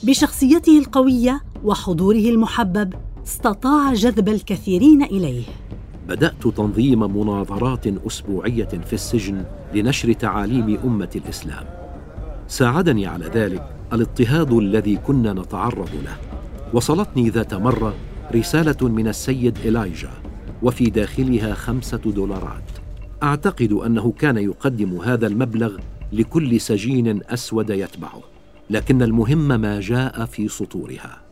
بشخصيته 0.04 0.78
القوية 0.78 1.42
وحضوره 1.64 2.30
المحبب 2.30 2.94
استطاع 3.32 3.94
جذب 3.94 4.30
الكثيرين 4.30 5.04
إليه. 5.04 5.44
بدأت 6.08 6.48
تنظيم 6.48 7.18
مناظرات 7.18 7.88
أسبوعية 7.88 8.68
في 8.86 8.94
السجن 8.94 9.46
لنشر 9.74 10.14
تعاليم 10.14 10.78
أمة 10.84 11.10
الإسلام. 11.16 11.66
ساعدني 12.48 13.08
على 13.08 13.26
ذلك 13.26 13.76
الاضطهاد 13.94 14.52
الذي 14.54 14.98
كنا 14.98 15.34
نتعرض 15.34 15.90
له. 16.06 16.18
وصلتني 16.74 17.30
ذات 17.30 17.54
مرة 17.54 17.96
رسالة 18.36 18.90
من 18.90 19.08
السيد 19.08 19.58
إلايجا 19.66 20.12
وفي 20.64 20.90
داخلها 20.90 21.54
خمسة 21.54 21.98
دولارات. 21.98 22.70
أعتقد 23.24 23.72
أنه 23.72 24.14
كان 24.20 24.38
يقدم 24.38 24.98
هذا 24.98 25.28
المبلغ 25.28 25.78
لكل 26.14 26.62
سجين 26.62 27.20
أسود 27.30 27.70
يتبعه 27.70 28.22
لكن 28.70 29.02
المهم 29.02 29.48
ما 29.62 29.80
جاء 29.80 30.26
في 30.26 30.48
سطورها. 30.48 31.31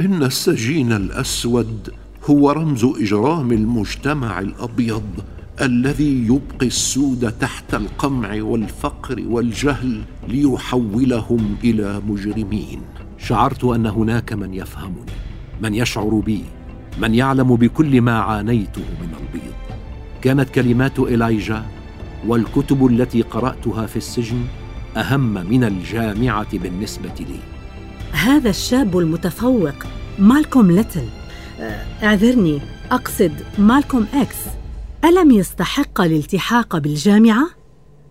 إن 0.00 0.22
السجين 0.22 0.92
الأسود 0.92 1.90
هو 2.30 2.50
رمز 2.50 2.84
إجرام 2.84 3.52
المجتمع 3.52 4.38
الأبيض 4.38 5.02
الذي 5.60 6.26
يبقي 6.26 6.66
السود 6.66 7.32
تحت 7.32 7.74
القمع 7.74 8.42
والفقر 8.42 9.22
والجهل 9.28 10.02
ليحولهم 10.28 11.56
إلى 11.64 12.02
مجرمين. 12.08 12.80
شعرت 13.18 13.64
أن 13.64 13.86
هناك 13.86 14.32
من 14.32 14.54
يفهمني 14.54 15.12
من 15.62 15.74
يشعر 15.74 16.22
بي 16.26 16.44
من 16.98 17.14
يعلم 17.14 17.56
بكل 17.56 18.00
ما 18.00 18.18
عانيته 18.18 18.82
من 19.00 19.08
البيض. 19.20 19.54
كانت 20.22 20.50
كلمات 20.50 20.98
إلايجا 20.98 21.62
والكتب 22.26 22.86
التي 22.86 23.22
قرأتها 23.22 23.86
في 23.86 23.96
السجن 23.96 24.44
أهم 24.96 25.34
من 25.50 25.64
الجامعة 25.64 26.58
بالنسبة 26.58 27.14
لي. 27.20 27.53
هذا 28.14 28.50
الشاب 28.50 28.98
المتفوق 28.98 29.74
مالكوم 30.18 30.70
ليتل. 30.70 31.08
آه، 31.60 31.84
اعذرني 32.02 32.60
أقصد 32.90 33.32
مالكوم 33.58 34.06
إكس. 34.14 34.36
ألم 35.04 35.30
يستحق 35.30 36.00
الالتحاق 36.00 36.78
بالجامعة؟ 36.78 37.46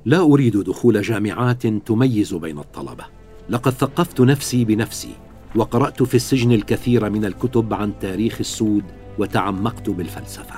لا 0.05 0.19
أريد 0.19 0.57
دخول 0.57 1.01
جامعات 1.01 1.67
تميز 1.67 2.33
بين 2.33 2.59
الطلبة. 2.59 3.05
لقد 3.49 3.71
ثقفت 3.71 4.21
نفسي 4.21 4.65
بنفسي 4.65 5.15
وقرأت 5.55 6.03
في 6.03 6.15
السجن 6.15 6.51
الكثير 6.51 7.09
من 7.09 7.25
الكتب 7.25 7.73
عن 7.73 7.93
تاريخ 7.99 8.37
السود 8.39 8.83
وتعمقت 9.19 9.89
بالفلسفة. 9.89 10.55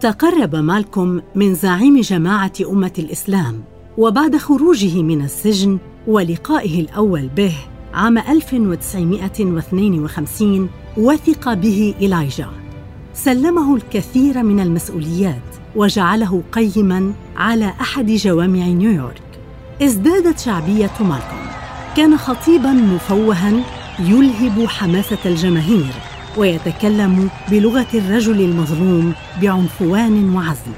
تقرب 0.00 0.56
مالكوم 0.56 1.22
من 1.34 1.54
زعيم 1.54 2.00
جماعة 2.00 2.52
أمة 2.70 2.92
الإسلام 2.98 3.64
وبعد 3.98 4.36
خروجه 4.36 5.02
من 5.02 5.24
السجن 5.24 5.78
ولقائه 6.06 6.80
الأول 6.80 7.28
به 7.28 7.54
عام 7.98 8.18
1952 8.18 10.68
وثق 10.96 11.54
به 11.54 11.94
إلايجا 12.00 12.48
سلمه 13.14 13.76
الكثير 13.76 14.42
من 14.42 14.60
المسؤوليات 14.60 15.42
وجعله 15.76 16.42
قيما 16.52 17.12
على 17.36 17.72
أحد 17.80 18.06
جوامع 18.06 18.66
نيويورك. 18.66 19.22
ازدادت 19.82 20.38
شعبية 20.38 20.90
مالكوم. 21.00 21.46
كان 21.96 22.16
خطيبا 22.16 22.72
مفوها 22.72 23.52
يلهب 23.98 24.66
حماسة 24.66 25.18
الجماهير 25.26 25.92
ويتكلم 26.36 27.28
بلغة 27.50 27.86
الرجل 27.94 28.40
المظلوم 28.40 29.12
بعنفوان 29.42 30.34
وعزم 30.34 30.72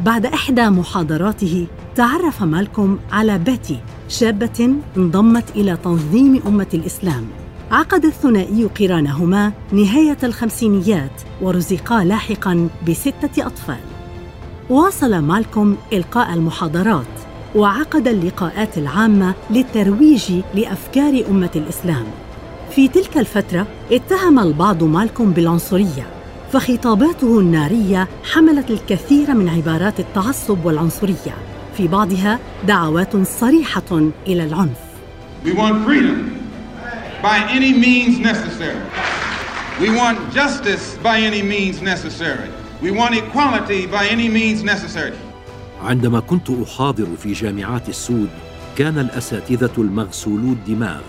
بعد 0.00 0.26
إحدى 0.26 0.70
محاضراته 0.70 1.66
تعرف 1.96 2.42
مالكوم 2.42 2.98
على 3.12 3.38
باتي 3.38 3.78
شابة 4.08 4.74
انضمت 4.96 5.50
إلى 5.50 5.76
تنظيم 5.84 6.42
أمة 6.46 6.66
الإسلام. 6.74 7.26
عقد 7.70 8.04
الثنائي 8.04 8.64
قرانهما 8.64 9.52
نهاية 9.72 10.16
الخمسينيات 10.22 11.22
ورزقا 11.42 12.04
لاحقا 12.04 12.68
بستة 12.88 13.46
أطفال. 13.46 13.80
واصل 14.70 15.18
مالكوم 15.18 15.76
إلقاء 15.92 16.34
المحاضرات 16.34 17.06
وعقد 17.54 18.08
اللقاءات 18.08 18.78
العامة 18.78 19.34
للترويج 19.50 20.32
لأفكار 20.54 21.24
أمة 21.30 21.50
الإسلام. 21.56 22.06
في 22.70 22.88
تلك 22.88 23.18
الفترة 23.18 23.66
اتهم 23.92 24.38
البعض 24.38 24.84
مالكوم 24.84 25.30
بالعنصرية 25.30 26.06
فخطاباته 26.52 27.40
النارية 27.40 28.08
حملت 28.32 28.70
الكثير 28.70 29.34
من 29.34 29.48
عبارات 29.48 30.00
التعصب 30.00 30.64
والعنصرية. 30.64 31.55
في 31.76 31.88
بعضها 31.88 32.38
دعوات 32.66 33.16
صريحة 33.26 34.10
إلى 34.26 34.44
العنف 34.44 34.78
We 35.44 35.52
want 35.52 35.84
freedom 35.86 36.18
by 37.22 37.38
any 37.56 37.72
means 37.72 38.18
necessary. 38.18 38.82
We 39.80 39.88
want 40.00 40.18
justice 40.32 40.84
by 41.08 41.16
any 41.30 41.42
means 41.42 41.76
necessary. 41.82 42.48
We 42.82 42.90
want 42.90 43.14
equality 43.14 43.86
by 43.86 44.04
any 44.06 44.28
means 44.28 44.64
necessary. 44.64 45.16
عندما 45.82 46.20
كنت 46.20 46.50
أحاضر 46.50 47.06
في 47.22 47.32
جامعات 47.32 47.88
السود 47.88 48.28
كان 48.78 48.98
الأساتذة 48.98 49.72
المغسولو 49.78 50.52
الدماغ 50.52 51.00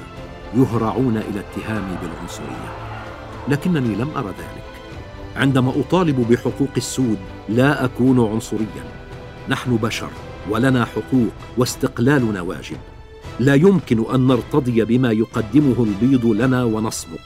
يهرعون 0.56 1.18
إلى 1.18 1.40
اتهامي 1.40 1.98
بالعنصرية 2.02 2.72
لكنني 3.48 3.96
لم 3.96 4.10
أرى 4.18 4.28
ذلك 4.28 4.64
عندما 5.36 5.74
أطالب 5.80 6.28
بحقوق 6.30 6.72
السود 6.78 7.18
لا 7.50 7.86
أكون 7.86 8.32
عنصريا 8.32 8.84
نحن 9.50 9.76
بشر 9.76 10.10
ولنا 10.50 10.86
حقوق 10.86 11.32
واستقلالنا 11.58 12.42
واجب. 12.42 12.78
لا 13.40 13.56
يمكن 13.56 14.16
أن 14.16 14.28
نرتضي 14.28 14.86
بما 14.86 15.12
يقدمه 15.12 15.84
البيض 15.84 16.26
لنا 16.26 16.64
ونصمت. 16.64 17.20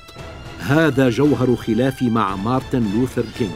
هذا 0.60 1.10
جوهر 1.10 1.56
خلافي 1.56 2.10
مع 2.10 2.36
مارتن 2.36 2.84
لوثر 2.96 3.26
كينج 3.38 3.52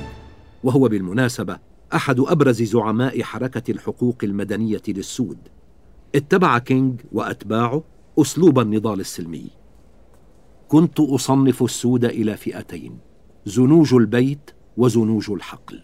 وهو 0.63 0.88
بالمناسبة 0.88 1.58
أحد 1.93 2.19
أبرز 2.19 2.63
زعماء 2.63 3.21
حركة 3.21 3.71
الحقوق 3.71 4.17
المدنية 4.23 4.82
للسود. 4.88 5.38
اتبع 6.15 6.58
كينج 6.58 7.01
وأتباعه 7.12 7.84
أسلوب 8.19 8.60
النضال 8.60 8.99
السلمي. 8.99 9.47
كنت 10.67 10.99
أصنف 10.99 11.63
السود 11.63 12.06
إلى 12.06 12.38
فئتين 12.38 12.97
زنوج 13.45 13.93
البيت 13.93 14.51
وزنوج 14.78 15.32
الحقل. 15.32 15.84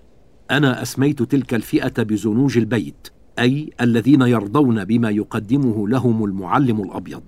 أنا 0.52 0.82
أسميت 0.82 1.24
تلك 1.24 1.54
الفئة 1.54 2.04
بزنوج 2.04 2.58
البيت. 2.58 3.08
أي 3.40 3.70
الذين 3.82 4.22
يرضون 4.22 4.86
بما 4.86 5.10
يقدمه 5.10 5.88
لهم 5.88 6.26
المعلم 6.26 6.82
الأبيض. 6.82 7.22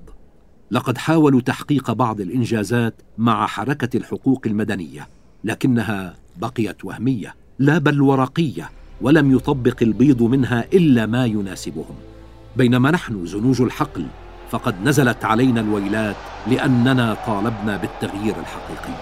لقد 0.72 0.98
حاولوا 0.98 1.42
تحقيق 1.42 1.92
بعض 1.92 2.22
الإنجازات 2.22 3.02
مع 3.18 3.48
حركة 3.48 3.98
الحقوق 3.98 4.42
المدنية 4.46 5.08
لكنها 5.44 6.16
بقيت 6.42 6.86
وهمية 6.86 7.36
لا 7.60 7.78
بل 7.78 8.02
ورقية 8.02 8.70
ولم 9.02 9.36
يطبق 9.36 9.76
البيض 9.82 10.24
منها 10.24 10.66
إلا 10.74 11.06
ما 11.06 11.26
يناسبهم. 11.26 11.96
بينما 12.58 12.92
نحن 12.92 13.26
زنوج 13.26 13.62
الحقل 13.62 14.06
فقد 14.50 14.76
نزلت 14.84 15.26
علينا 15.26 15.62
الويلات 15.62 16.16
لأننا 16.48 17.18
طالبنا 17.28 17.78
بالتغيير 17.78 18.36
الحقيقي. 18.40 18.96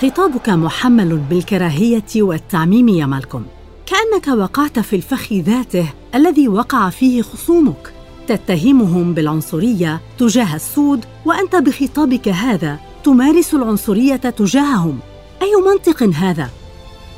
خطابك 0.00 0.48
محمل 0.48 1.18
بالكراهية 1.30 2.04
والتعميم 2.16 2.88
يا 2.88 3.06
مالكوم. 3.06 3.46
كأنك 3.86 4.38
وقعت 4.38 4.78
في 4.78 4.96
الفخ 4.96 5.32
ذاته 5.32 5.88
الذي 6.14 6.48
وقع 6.48 6.90
فيه 6.90 7.22
خصومك. 7.22 7.92
تتهمهم 8.26 9.14
بالعنصرية 9.14 10.00
تجاه 10.18 10.54
السود 10.54 11.04
وأنت 11.24 11.56
بخطابك 11.56 12.28
هذا 12.28 12.78
تمارس 13.04 13.54
العنصرية 13.54 14.16
تجاههم. 14.16 14.98
أي 15.42 15.52
منطق 15.66 16.02
هذا؟ 16.02 16.50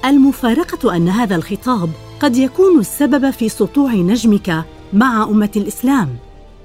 المفارقة 0.04 0.96
أن 0.96 1.08
هذا 1.08 1.36
الخطاب 1.36 1.90
قد 2.20 2.36
يكون 2.36 2.78
السبب 2.78 3.30
في 3.30 3.48
سطوع 3.48 3.92
نجمك 3.94 4.64
مع 4.92 5.24
أمة 5.24 5.50
الإسلام. 5.56 6.16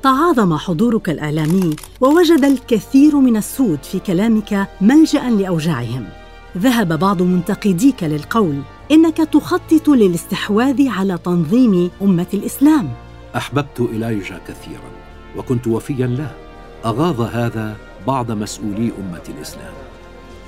تعاظم 0.03 0.57
حضورك 0.57 1.09
الإعلامي 1.09 1.75
ووجد 2.01 2.45
الكثير 2.45 3.15
من 3.15 3.37
السود 3.37 3.79
في 3.83 3.99
كلامك 3.99 4.67
ملجأ 4.81 5.29
لأوجاعهم. 5.29 6.05
ذهب 6.57 6.99
بعض 6.99 7.21
منتقديك 7.21 8.03
للقول 8.03 8.61
إنك 8.91 9.17
تخطط 9.17 9.89
للاستحواذ 9.89 10.87
على 10.87 11.17
تنظيم 11.17 11.91
أمة 12.01 12.27
الإسلام. 12.33 12.93
أحببت 13.35 13.79
اليجا 13.79 14.41
كثيرا 14.47 14.91
وكنت 15.37 15.67
وفيا 15.67 16.07
له. 16.07 16.35
أغاض 16.85 17.21
هذا 17.21 17.77
بعض 18.07 18.31
مسؤولي 18.31 18.91
أمة 18.99 19.23
الإسلام. 19.29 19.73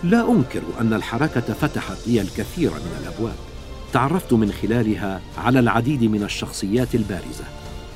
لا 0.03 0.31
أنكر 0.31 0.61
أن 0.81 0.93
الحركة 0.93 1.53
فتحت 1.53 2.07
لي 2.07 2.21
الكثير 2.21 2.71
من 2.71 2.99
الأبواب. 3.01 3.35
تعرفت 3.93 4.33
من 4.33 4.51
خلالها 4.51 5.21
على 5.37 5.59
العديد 5.59 6.03
من 6.03 6.23
الشخصيات 6.23 6.95
البارزة. 6.95 7.45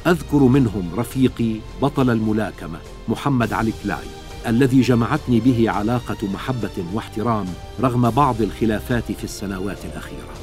أذكر 0.07 0.37
منهم 0.37 0.91
رفيقي 0.97 1.55
بطل 1.81 2.09
الملاكمة 2.09 2.79
محمد 3.07 3.53
علي 3.53 3.73
كلاي. 3.83 4.07
الذي 4.47 4.81
جمعتني 4.81 5.39
به 5.39 5.69
علاقة 5.71 6.27
محبة 6.33 6.85
واحترام 6.93 7.45
رغم 7.81 8.09
بعض 8.09 8.41
الخلافات 8.41 9.11
في 9.11 9.23
السنوات 9.23 9.85
الأخيرة. 9.85 10.33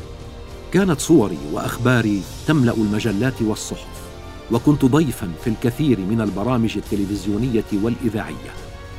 كانت 0.72 1.00
صوري 1.00 1.38
وأخباري 1.52 2.22
تملأ 2.46 2.74
المجلات 2.74 3.42
والصحف 3.42 4.04
وكنت 4.52 4.84
ضيفا 4.84 5.30
في 5.44 5.50
الكثير 5.50 5.98
من 5.98 6.20
البرامج 6.20 6.76
التلفزيونية 6.76 7.64
والإذاعية. 7.72 8.52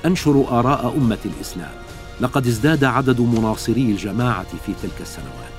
أنشر 0.06 0.46
آراء 0.60 0.94
أمة 0.98 1.18
الإسلام. 1.26 1.74
لقد 2.22 2.48
ازداد 2.48 2.84
عدد 2.84 3.22
مناصري 3.22 3.82
الجماعة 3.82 4.48
في 4.66 4.74
تلك 4.84 5.02
السنوات. 5.02 5.56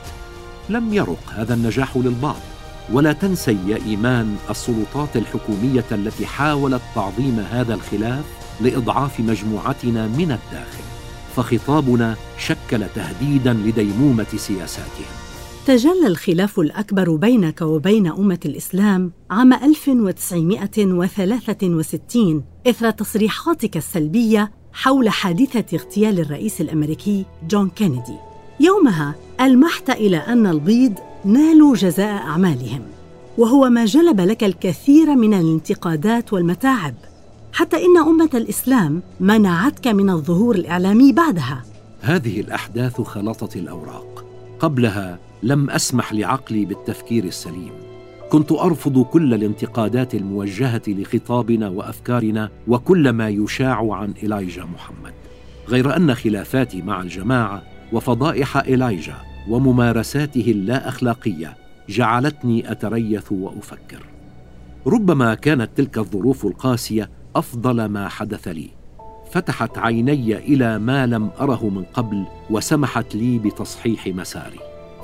لم 0.69 0.95
يرق 0.95 1.33
هذا 1.35 1.55
النجاح 1.55 1.97
للبعض. 1.97 2.41
ولا 2.93 3.13
تنسي 3.13 3.59
يا 3.67 3.77
إيمان 3.77 4.37
السلطات 4.51 5.17
الحكومية 5.17 5.85
التي 5.93 6.27
حاولت 6.27 6.83
تعظيم 6.95 7.47
هذا 7.51 7.75
الخلاف 7.75 8.25
لإضعاف 8.61 9.21
مجموعتنا 9.21 10.07
من 10.07 10.33
الداخل 10.33 10.85
فخطابنا 11.37 12.17
شكل 12.39 12.87
تهديدا 12.95 13.53
لديمومة 13.53 14.27
سياساتهم 14.37 15.17
تجلى 15.67 16.07
الخلاف 16.07 16.61
الأكبر 16.61 17.17
بينك 17.17 17.63
وبين 17.63 18.07
أمة 18.07 18.39
الإسلام 18.45 19.13
عام 19.31 19.53
1963 19.53 22.45
إثر 22.67 22.91
تصريحاتك 22.91 23.77
السلبية 23.77 24.53
حول 24.73 25.09
حادثة 25.09 25.77
اغتيال 25.77 26.21
الرئيس 26.21 26.61
الأمريكي 26.61 27.25
جون 27.49 27.69
كينيدي. 27.69 28.17
يومها 28.61 29.15
ألمحت 29.41 29.91
إلى 29.91 30.17
أن 30.17 30.47
البيض 30.47 30.95
نالوا 31.25 31.75
جزاء 31.75 32.23
أعمالهم، 32.23 32.83
وهو 33.39 33.69
ما 33.69 33.85
جلب 33.85 34.21
لك 34.21 34.45
الكثير 34.45 35.15
من 35.15 35.35
الانتقادات 35.35 36.33
والمتاعب، 36.33 36.95
حتى 37.57 37.77
إن 37.77 37.99
أمة 37.99 38.31
الإسلام 38.35 39.03
منعتك 39.21 39.87
من 39.87 40.11
الظهور 40.11 40.55
الإعلامي 40.55 41.13
بعدها. 41.13 41.65
هذه 42.01 42.41
الأحداث 42.41 43.01
خلطت 43.01 43.57
الأوراق. 43.57 44.25
قبلها 44.61 45.19
لم 45.43 45.71
أسمح 45.71 46.13
لعقلي 46.13 46.65
بالتفكير 46.65 47.25
السليم 47.25 47.73
كنت 48.31 48.53
أرفض 48.53 49.03
كل 49.03 49.35
الانتقادات 49.35 50.15
الموجهة 50.15 50.83
لخطابنا 50.89 51.69
وأفكارنا 51.69 52.51
وكل 52.69 53.11
ما 53.11 53.29
يشاع 53.29 53.95
عن 53.95 54.15
إلايجا 54.23 54.65
محمد 54.65 55.13
غير 55.69 55.97
أن 55.97 56.15
خلافاتي 56.15 56.83
مع 56.83 57.03
الجماعة 57.03 57.63
وفضائح 57.93 58.57
إلايجا 58.57 59.17
وممارساته 59.49 60.45
اللا 60.51 60.89
اخلاقيه 60.89 61.57
جعلتني 61.89 62.73
أتريث 62.73 63.33
وأفكر 63.33 64.07
ربما 64.87 65.35
كانت 65.35 65.71
تلك 65.77 65.99
الظروف 65.99 66.47
القاسية 66.47 67.11
أفضل 67.39 67.85
ما 67.85 68.09
حدث 68.09 68.49
لي 68.49 68.71
فتحت 69.33 69.79
عيني 69.79 70.37
إلى 70.37 70.79
ما 70.79 71.07
لم 71.07 71.31
أره 71.41 71.69
من 71.69 71.85
قبل 71.85 72.27
وسمحت 72.51 73.15
لي 73.15 73.39
بتصحيح 73.39 74.07
مساري 74.07 74.59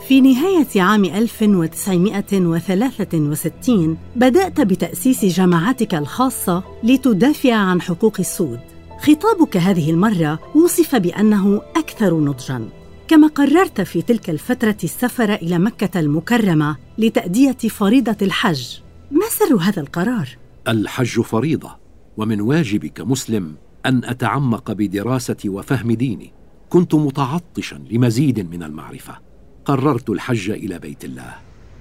في 0.08 0.20
نهاية 0.20 0.82
عام 0.82 1.04
1963 1.04 3.98
بدأت 4.16 4.60
بتأسيس 4.60 5.24
جماعتك 5.24 5.94
الخاصة 5.94 6.62
لتدافع 6.84 7.54
عن 7.54 7.80
حقوق 7.80 8.16
السود. 8.18 8.60
خطابك 9.00 9.56
هذه 9.56 9.90
المرة 9.90 10.38
وصف 10.54 10.96
بأنه 10.96 11.62
أكثر 11.76 12.20
نضجاً، 12.20 12.68
كما 13.08 13.28
قررت 13.28 13.80
في 13.80 14.02
تلك 14.02 14.30
الفترة 14.30 14.76
السفر 14.84 15.34
إلى 15.34 15.58
مكة 15.58 16.00
المكرمة 16.00 16.76
لتأدية 16.98 17.58
فريضة 17.68 18.16
الحج. 18.22 18.78
ما 19.10 19.26
سر 19.30 19.56
هذا 19.56 19.82
القرار؟ 19.82 20.28
الحج 20.68 21.20
فريضة، 21.20 21.81
ومن 22.16 22.40
واجبي 22.40 22.88
كمسلم 22.88 23.54
أن 23.86 24.04
أتعمق 24.04 24.72
بدراسة 24.72 25.36
وفهم 25.46 25.92
ديني. 25.92 26.32
كنت 26.70 26.94
متعطشا 26.94 27.80
لمزيد 27.90 28.50
من 28.54 28.62
المعرفة. 28.62 29.18
قررت 29.64 30.10
الحج 30.10 30.50
إلى 30.50 30.78
بيت 30.78 31.04
الله. 31.04 31.34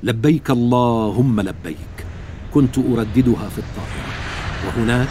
لبيك 0.03 0.51
اللهم 0.51 1.41
لبيك. 1.41 2.05
كنت 2.53 2.77
أرددها 2.77 3.49
في 3.49 3.59
الطائرة. 3.59 4.11
وهناك 4.67 5.09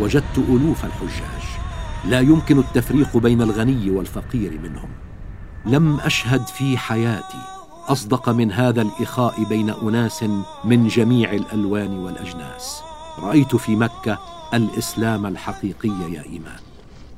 وجدت 0.00 0.38
ألوف 0.38 0.84
الحجاج. 0.84 1.42
لا 2.08 2.20
يمكن 2.20 2.58
التفريق 2.58 3.16
بين 3.16 3.42
الغني 3.42 3.90
والفقير 3.90 4.60
منهم. 4.60 4.88
لم 5.66 6.00
أشهد 6.00 6.46
في 6.46 6.78
حياتي 6.78 7.42
أصدق 7.88 8.28
من 8.28 8.52
هذا 8.52 8.82
الإخاء 8.82 9.44
بين 9.44 9.70
أناس 9.70 10.24
من 10.64 10.88
جميع 10.88 11.32
الألوان 11.32 11.98
والأجناس. 11.98 12.82
رأيت 13.22 13.56
في 13.56 13.76
مكة 13.76 14.18
الإسلام 14.54 15.26
الحقيقي 15.26 15.88
يا 15.88 16.22
إيمان. 16.22 16.60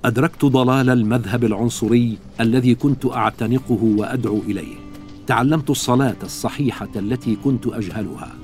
أدركت 0.05 0.45
ضلال 0.45 0.90
المذهب 0.90 1.45
العنصري 1.45 2.19
الذي 2.40 2.75
كنت 2.75 3.07
أعتنقه 3.07 3.79
وأدعو 3.83 4.38
إليه. 4.38 4.77
تعلمت 5.27 5.71
الصلاة 5.71 6.17
الصحيحة 6.23 6.88
التي 6.97 7.37
كنت 7.45 7.67
أجهلها. 7.67 8.35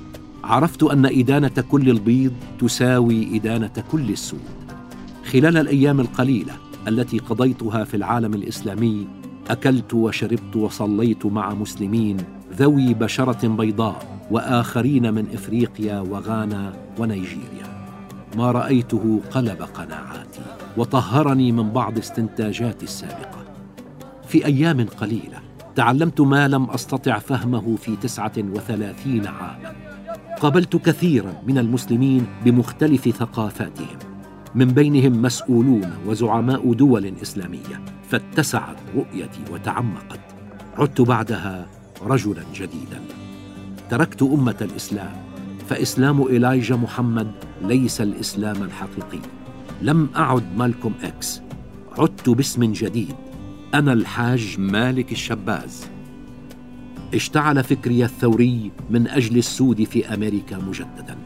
عرفت 0.44 0.82
أن 0.82 1.06
إدانة 1.06 1.64
كل 1.70 1.90
البيض 1.90 2.32
تساوي 2.60 3.36
إدانة 3.36 3.84
كل 3.92 4.10
السود. 4.10 4.40
خلال 5.24 5.56
الأيام 5.56 6.00
القليلة 6.00 6.52
التي 6.88 7.18
قضيتها 7.18 7.84
في 7.84 7.96
العالم 7.96 8.34
الإسلامي 8.34 9.06
أكلت 9.50 9.94
وشربت 9.94 10.56
وصليت 10.56 11.26
مع 11.26 11.54
مسلمين 11.54 12.16
ذوي 12.56 12.94
بشرة 12.94 13.48
بيضاء 13.48 14.20
وآخرين 14.30 15.14
من 15.14 15.26
إفريقيا 15.34 16.00
وغانا 16.00 16.72
ونيجيريا. 16.98 17.70
ما 18.36 18.52
رأيته 18.52 19.20
قلب 19.30 19.62
قناعاتي 19.62 20.40
وطهرني 20.76 21.52
من 21.52 21.70
بعض 21.70 21.98
استنتاجاتي 21.98 22.84
السابقة. 22.84 23.44
في 24.28 24.46
أيام 24.46 24.86
قليلة 25.00 25.38
تعلمت 25.76 26.20
ما 26.20 26.48
لم 26.48 26.70
أستطع 26.70 27.18
فهمه 27.18 27.76
في 27.76 27.96
تسعة 27.96 28.32
وثلاثين 28.38 29.26
عاما. 29.26 29.72
قابلت 30.40 30.76
كثيرا 30.76 31.32
من 31.46 31.58
المسلمين 31.58 32.26
بمختلف 32.44 33.08
ثقافاتهم. 33.08 33.98
من 34.54 34.66
بينهم 34.66 35.22
مسؤولون 35.22 35.90
وزعماء 36.06 36.72
دول 36.72 37.12
إسلامية 37.22 37.80
فاتسعت 38.08 38.76
رؤيتي 38.96 39.40
وتعمقت. 39.52 40.20
عدت 40.78 41.00
بعدها 41.00 41.66
رجلا 42.02 42.42
جديدا. 42.54 43.00
تركت 43.90 44.22
أمة 44.22 44.56
الإسلام 44.60 45.12
فإسلام 45.68 46.22
إلايجا 46.22 46.76
محمد 46.76 47.30
ليس 47.62 48.00
الإسلام 48.00 48.62
الحقيقي. 48.62 49.20
لم 49.82 50.08
أعد 50.16 50.56
مالكوم 50.56 50.94
إكس. 51.02 51.40
عدت 51.98 52.28
باسم 52.28 52.72
جديد. 52.72 53.14
أنا 53.74 53.92
الحاج 53.92 54.56
مالك 54.58 55.12
الشباز. 55.12 55.86
اشتعل 57.14 57.64
فكري 57.64 58.04
الثوري 58.04 58.70
من 58.90 59.08
أجل 59.08 59.38
السود 59.38 59.84
في 59.84 60.14
أمريكا 60.14 60.58
مجددا. 60.58 61.18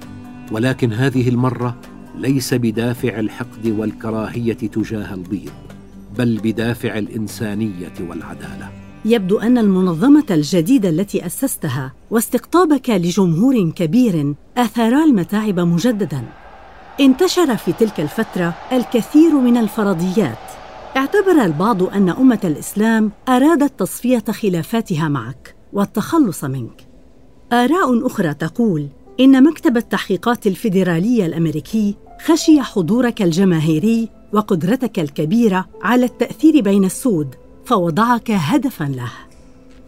ولكن 0.53 0.93
هذه 0.93 1.29
المرة 1.29 1.77
ليس 2.19 2.55
بدافع 2.55 3.19
الحقد 3.19 3.67
والكراهية 3.67 4.53
تجاه 4.53 5.15
البيض 5.15 5.53
بل 6.19 6.41
بدافع 6.45 6.99
الإنسانية 6.99 7.95
والعدالة. 8.01 8.84
يبدو 9.05 9.39
أن 9.39 9.59
المنظمة 9.59 10.25
الجديدة 10.31 10.89
التي 10.89 11.27
أسستها 11.27 11.93
واستقطابك 12.11 12.91
لجمهور 12.91 13.71
كبير 13.71 14.35
أثارا 14.57 15.05
المتاعب 15.05 15.61
مجددا. 15.61 16.25
انتشر 17.01 17.57
في 17.57 17.73
تلك 17.73 18.01
الفترة 18.01 18.55
الكثير 18.73 19.35
من 19.35 19.57
الفرضيات. 19.57 20.39
اعتبر 20.97 21.45
البعض 21.45 21.83
أن 21.83 22.09
أمة 22.09 22.41
الإسلام 22.45 23.13
أرادت 23.29 23.81
تصفية 23.81 24.25
خلافاتها 24.31 25.09
معك 25.09 25.55
والتخلص 25.73 26.45
منك. 26.45 26.87
آراء 27.53 28.07
أخرى 28.07 28.35
تقول 28.35 28.89
إن 29.21 29.45
مكتب 29.45 29.77
التحقيقات 29.77 30.47
الفيدرالي 30.47 31.27
الأمريكي 31.27 31.95
خشي 32.25 32.61
حضورك 32.61 33.23
الجماهيري 33.23 34.09
وقدرتك 34.33 34.99
الكبيرة 34.99 35.67
على 35.83 36.05
التأثير 36.05 36.61
بين 36.61 36.85
السود 36.85 37.35
فوضعك 37.65 38.31
هدفاً 38.31 38.85
له. 38.85 39.11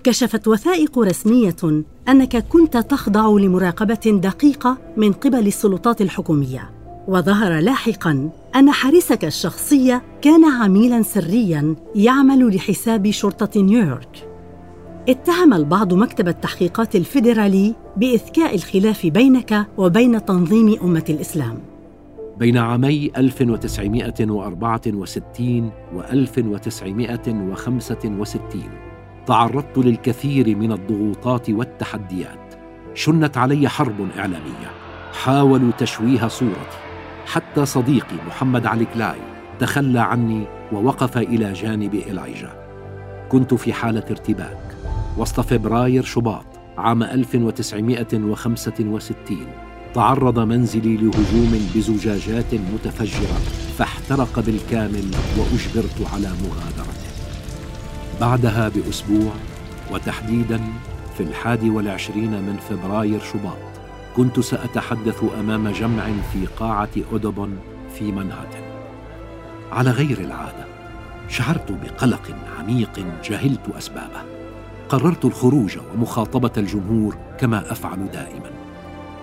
كشفت 0.05 0.49
وثائق 0.49 0.99
رسمية 0.99 1.83
أنك 2.09 2.37
كنت 2.37 2.77
تخضع 2.77 3.29
لمراقبة 3.29 4.21
دقيقة 4.23 4.79
من 4.97 5.13
قبل 5.13 5.47
السلطات 5.47 6.01
الحكومية. 6.01 6.71
وظهر 7.09 7.61
لاحقاً 7.61 8.31
أن 8.57 8.71
حارسك 8.71 9.25
الشخصي 9.25 10.01
كان 10.23 10.45
عميلاً 10.45 11.03
سرياً 11.03 11.77
يعمل 11.95 12.57
لحساب 12.57 13.11
شرطة 13.11 13.61
نيويورك. 13.63 14.29
اتهم 15.09 15.55
البعض 15.55 15.95
مكتب 15.95 16.29
التحقيقات 16.29 16.97
الفيدرالي 16.97 17.75
بإذكاء 17.97 18.55
الخلاف 18.55 19.07
بينك 19.07 19.67
وبين 19.79 20.25
تنظيم 20.25 20.79
أمة 20.83 21.05
الإسلام. 21.09 21.76
بين 22.37 22.59
عامي 22.59 23.11
1964 23.17 25.71
و 25.95 26.01
1965 26.01 28.63
تعرضت 29.27 29.79
للكثير 29.79 30.57
من 30.57 30.73
الضغوطات 30.73 31.51
والتحديات. 31.51 32.55
شنت 32.95 33.37
علي 33.37 33.69
حرب 33.69 34.09
إعلامية. 34.19 34.71
حاولوا 35.13 35.71
تشويه 35.79 36.29
صورتي. 36.29 36.79
حتى 37.27 37.67
صديقي 37.67 38.17
محمد 38.27 38.67
علي 38.67 38.85
كلاي 38.85 39.19
تخلى 39.59 40.01
عني 40.01 40.45
ووقف 40.73 41.19
إلى 41.19 41.53
جانب 41.53 41.95
إلايجا 41.95 42.67
كنت 43.29 43.55
في 43.55 43.73
حالة 43.73 44.05
ارتباك. 44.11 44.77
وسط 45.19 45.41
فبراير 45.41 46.03
شباط 46.03 46.47
عام 46.79 47.03
1965 47.03 49.66
تعرض 49.97 50.39
منزلي 50.39 50.97
لهجوم 50.97 51.71
بزجاجات 51.75 52.55
متفجرة 52.55 53.39
فاحترق 53.79 54.41
بالكامل 54.41 55.11
وأجبرت 55.39 56.13
على 56.15 56.29
مغادرته. 56.29 57.11
بعدها 58.21 58.69
بأسبوع 58.69 59.33
وتحديداً 59.93 60.61
في 61.17 61.23
الحادي 61.23 61.71
والعشرين 61.71 62.31
من 62.31 62.57
فبراير 62.71 63.21
شباط 63.21 63.59
كنت 64.17 64.41
سأتحدث 64.41 65.25
أمام 65.41 65.69
جمع 65.69 66.05
في 66.33 66.47
قاعة 66.47 66.89
أودوبون 67.13 67.59
في 67.99 68.13
منهاتن. 68.13 68.63
على 69.73 69.91
غير 69.91 70.19
العادة 70.21 70.67
شعرت 71.29 71.73
بقلق 71.73 72.37
عميق 72.59 73.07
جهلت 73.25 73.69
أسبابه. 73.79 74.23
قررت 74.89 75.25
الخروج 75.25 75.79
ومخاطبة 75.95 76.53
الجمهور 76.57 77.17
كما 77.39 77.73
أفعل 77.73 78.11
دائماً. 78.13 78.56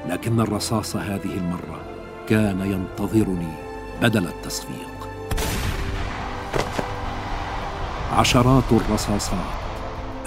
لكن 0.10 0.39
الرصاص 0.39 0.96
هذه 0.96 1.38
المرة 1.38 1.82
كان 2.30 2.60
ينتظرني 2.60 3.54
بدل 4.02 4.28
التصفيق. 4.28 5.10
عشرات 8.13 8.63
الرصاصات 8.72 9.38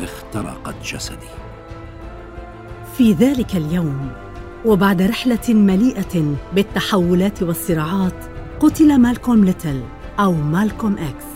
اخترقت 0.02 0.74
جسدي. 0.84 1.46
في 2.96 3.12
ذلك 3.12 3.56
اليوم 3.56 4.10
وبعد 4.64 5.02
رحلة 5.02 5.48
مليئة 5.48 6.34
بالتحولات 6.54 7.42
والصراعات 7.42 8.24
قتل 8.60 8.98
مالكوم 8.98 9.44
ليتل 9.44 9.82
أو 10.20 10.32
مالكوم 10.32 10.98
إكس 10.98 11.26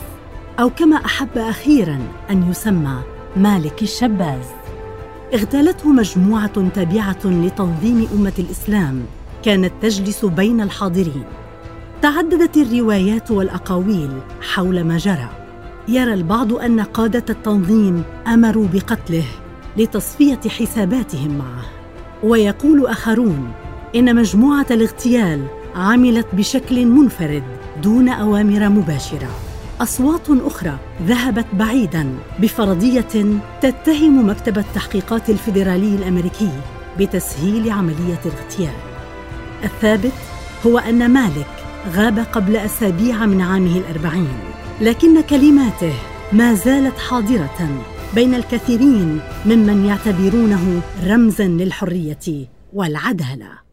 أو 0.60 0.70
كما 0.70 0.96
أحب 0.96 1.38
أخيراً 1.38 1.98
أن 2.30 2.50
يسمى 2.50 3.02
مالك 3.36 3.82
الشباز. 3.82 4.59
اغتالته 5.34 5.88
مجموعة 5.88 6.68
تابعة 6.74 7.18
لتنظيم 7.24 8.08
أمة 8.14 8.32
الإسلام 8.38 9.02
كانت 9.42 9.72
تجلس 9.82 10.24
بين 10.24 10.60
الحاضرين. 10.60 11.24
تعددت 12.02 12.56
الروايات 12.56 13.30
والأقاويل 13.30 14.10
حول 14.42 14.84
ما 14.84 14.96
جرى. 14.98 15.28
يرى 15.88 16.14
البعض 16.14 16.52
أن 16.52 16.80
قادة 16.80 17.24
التنظيم 17.30 18.02
أمروا 18.26 18.66
بقتله 18.72 19.24
لتصفية 19.76 20.40
حساباتهم 20.48 21.38
معه. 21.38 21.64
ويقول 22.22 22.86
آخرون 22.86 23.52
إن 23.96 24.16
مجموعة 24.16 24.66
الاغتيال 24.70 25.46
عملت 25.74 26.26
بشكل 26.32 26.86
منفرد 26.86 27.44
دون 27.82 28.08
أوامر 28.08 28.68
مباشرة. 28.68 29.49
أصوات 29.80 30.30
أخرى 30.30 30.78
ذهبت 31.02 31.46
بعيدا 31.52 32.18
بفرضية 32.38 33.38
تتهم 33.60 34.30
مكتب 34.30 34.58
التحقيقات 34.58 35.30
الفيدرالي 35.30 35.94
الأمريكي 35.94 36.50
بتسهيل 36.98 37.70
عملية 37.70 38.20
الاغتيال. 38.26 38.74
الثابت 39.64 40.12
هو 40.66 40.78
أن 40.78 41.10
مالك 41.10 41.46
غاب 41.92 42.18
قبل 42.18 42.56
أسابيع 42.56 43.26
من 43.26 43.40
عامه 43.40 43.76
الأربعين 43.76 44.38
لكن 44.80 45.20
كلماته 45.20 45.92
ما 46.32 46.54
زالت 46.54 46.98
حاضرة 46.98 47.68
بين 48.14 48.34
الكثيرين 48.34 49.20
ممن 49.46 49.84
يعتبرونه 49.84 50.80
رمزا 51.06 51.44
للحرية 51.44 52.46
والعدالة. 52.72 53.69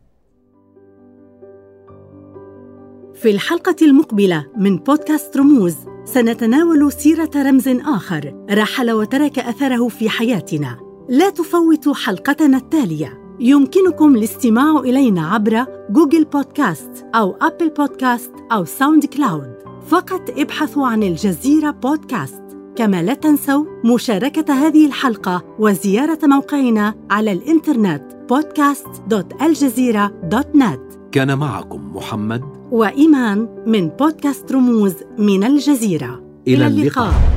في 3.21 3.31
الحلقة 3.31 3.75
المقبلة 3.81 4.45
من 4.57 4.77
بودكاست 4.77 5.37
رموز 5.37 5.75
سنتناول 6.05 6.91
سيرة 6.91 7.29
رمز 7.35 7.67
آخر 7.67 8.45
رحل 8.51 8.91
وترك 8.91 9.39
أثره 9.39 9.87
في 9.87 10.09
حياتنا. 10.09 10.79
لا 11.09 11.29
تفوتوا 11.29 11.93
حلقتنا 11.93 12.57
التالية. 12.57 13.35
يمكنكم 13.39 14.15
الاستماع 14.15 14.79
إلينا 14.79 15.27
عبر 15.27 15.65
جوجل 15.89 16.25
بودكاست 16.25 17.05
أو 17.15 17.35
أبل 17.41 17.69
بودكاست 17.69 18.31
أو 18.51 18.65
ساوند 18.65 19.05
كلاود. 19.05 19.57
فقط 19.87 20.29
ابحثوا 20.37 20.87
عن 20.87 21.03
الجزيرة 21.03 21.71
بودكاست. 21.71 22.41
كما 22.75 23.03
لا 23.03 23.13
تنسوا 23.13 23.65
مشاركة 23.85 24.53
هذه 24.53 24.85
الحلقة 24.85 25.55
وزيارة 25.59 26.19
موقعنا 26.23 26.95
على 27.09 27.31
الإنترنت 27.31 28.03
podcast.aljazeera.net 28.33 30.86
كان 31.11 31.37
معكم 31.37 31.95
محمد 31.95 32.41
وإيمان 32.71 33.47
من 33.67 33.87
بودكاست 33.87 34.51
رموز 34.51 34.95
من 35.17 35.43
الجزيرة 35.43 36.21
إلى, 36.47 36.67
اللقاء, 36.67 37.07
اللقاء. 37.09 37.36